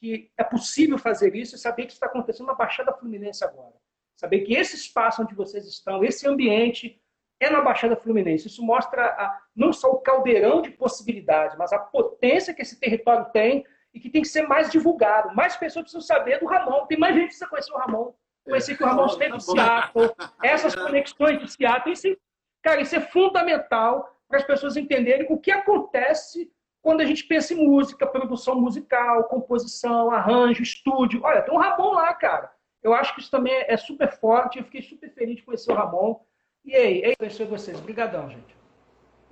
[0.00, 3.74] que é possível fazer isso é saber que isso está acontecendo na Baixada Fluminense agora.
[4.18, 7.00] Saber que esse espaço onde vocês estão, esse ambiente,
[7.38, 8.48] é na Baixada Fluminense.
[8.48, 13.26] Isso mostra a, não só o caldeirão de possibilidades, mas a potência que esse território
[13.26, 13.64] tem
[13.94, 15.34] e que tem que ser mais divulgado.
[15.36, 16.84] Mais pessoas precisam saber do Ramon.
[16.86, 18.12] Tem mais gente que precisa conhecer o Ramon.
[18.44, 20.10] Conhecer que o Ramon esteve em Seattle,
[20.42, 21.92] essas conexões de Seattle.
[21.92, 22.16] Isso,
[22.60, 26.50] cara, isso é fundamental para as pessoas entenderem o que acontece
[26.82, 31.20] quando a gente pensa em música, produção musical, composição, arranjo, estúdio.
[31.22, 32.57] Olha, tem um Ramon lá, cara.
[32.82, 34.58] Eu acho que isso também é super forte.
[34.58, 36.20] Eu fiquei super feliz de conhecer o Ramon.
[36.64, 37.78] E aí, é isso vocês.
[37.78, 38.56] Obrigadão, gente.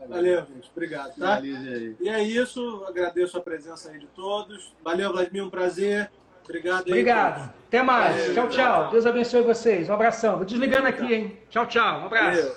[0.08, 0.70] Valeu, gente.
[0.70, 1.40] Obrigado, tá?
[1.40, 2.84] E é isso.
[2.86, 4.74] Agradeço a presença aí de todos.
[4.82, 5.44] Valeu, Vladimir.
[5.44, 6.10] Um prazer.
[6.44, 6.86] Obrigado.
[6.86, 7.54] Aí, Obrigado.
[7.66, 8.16] Até mais.
[8.16, 8.90] Valeu, tchau, tchau, tchau.
[8.90, 9.88] Deus abençoe vocês.
[9.88, 10.36] Um abração.
[10.36, 11.38] Vou desligando aqui, hein?
[11.50, 12.02] Tchau, tchau.
[12.02, 12.42] Um abraço.
[12.42, 12.56] Valeu.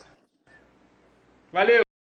[1.52, 1.89] Valeu.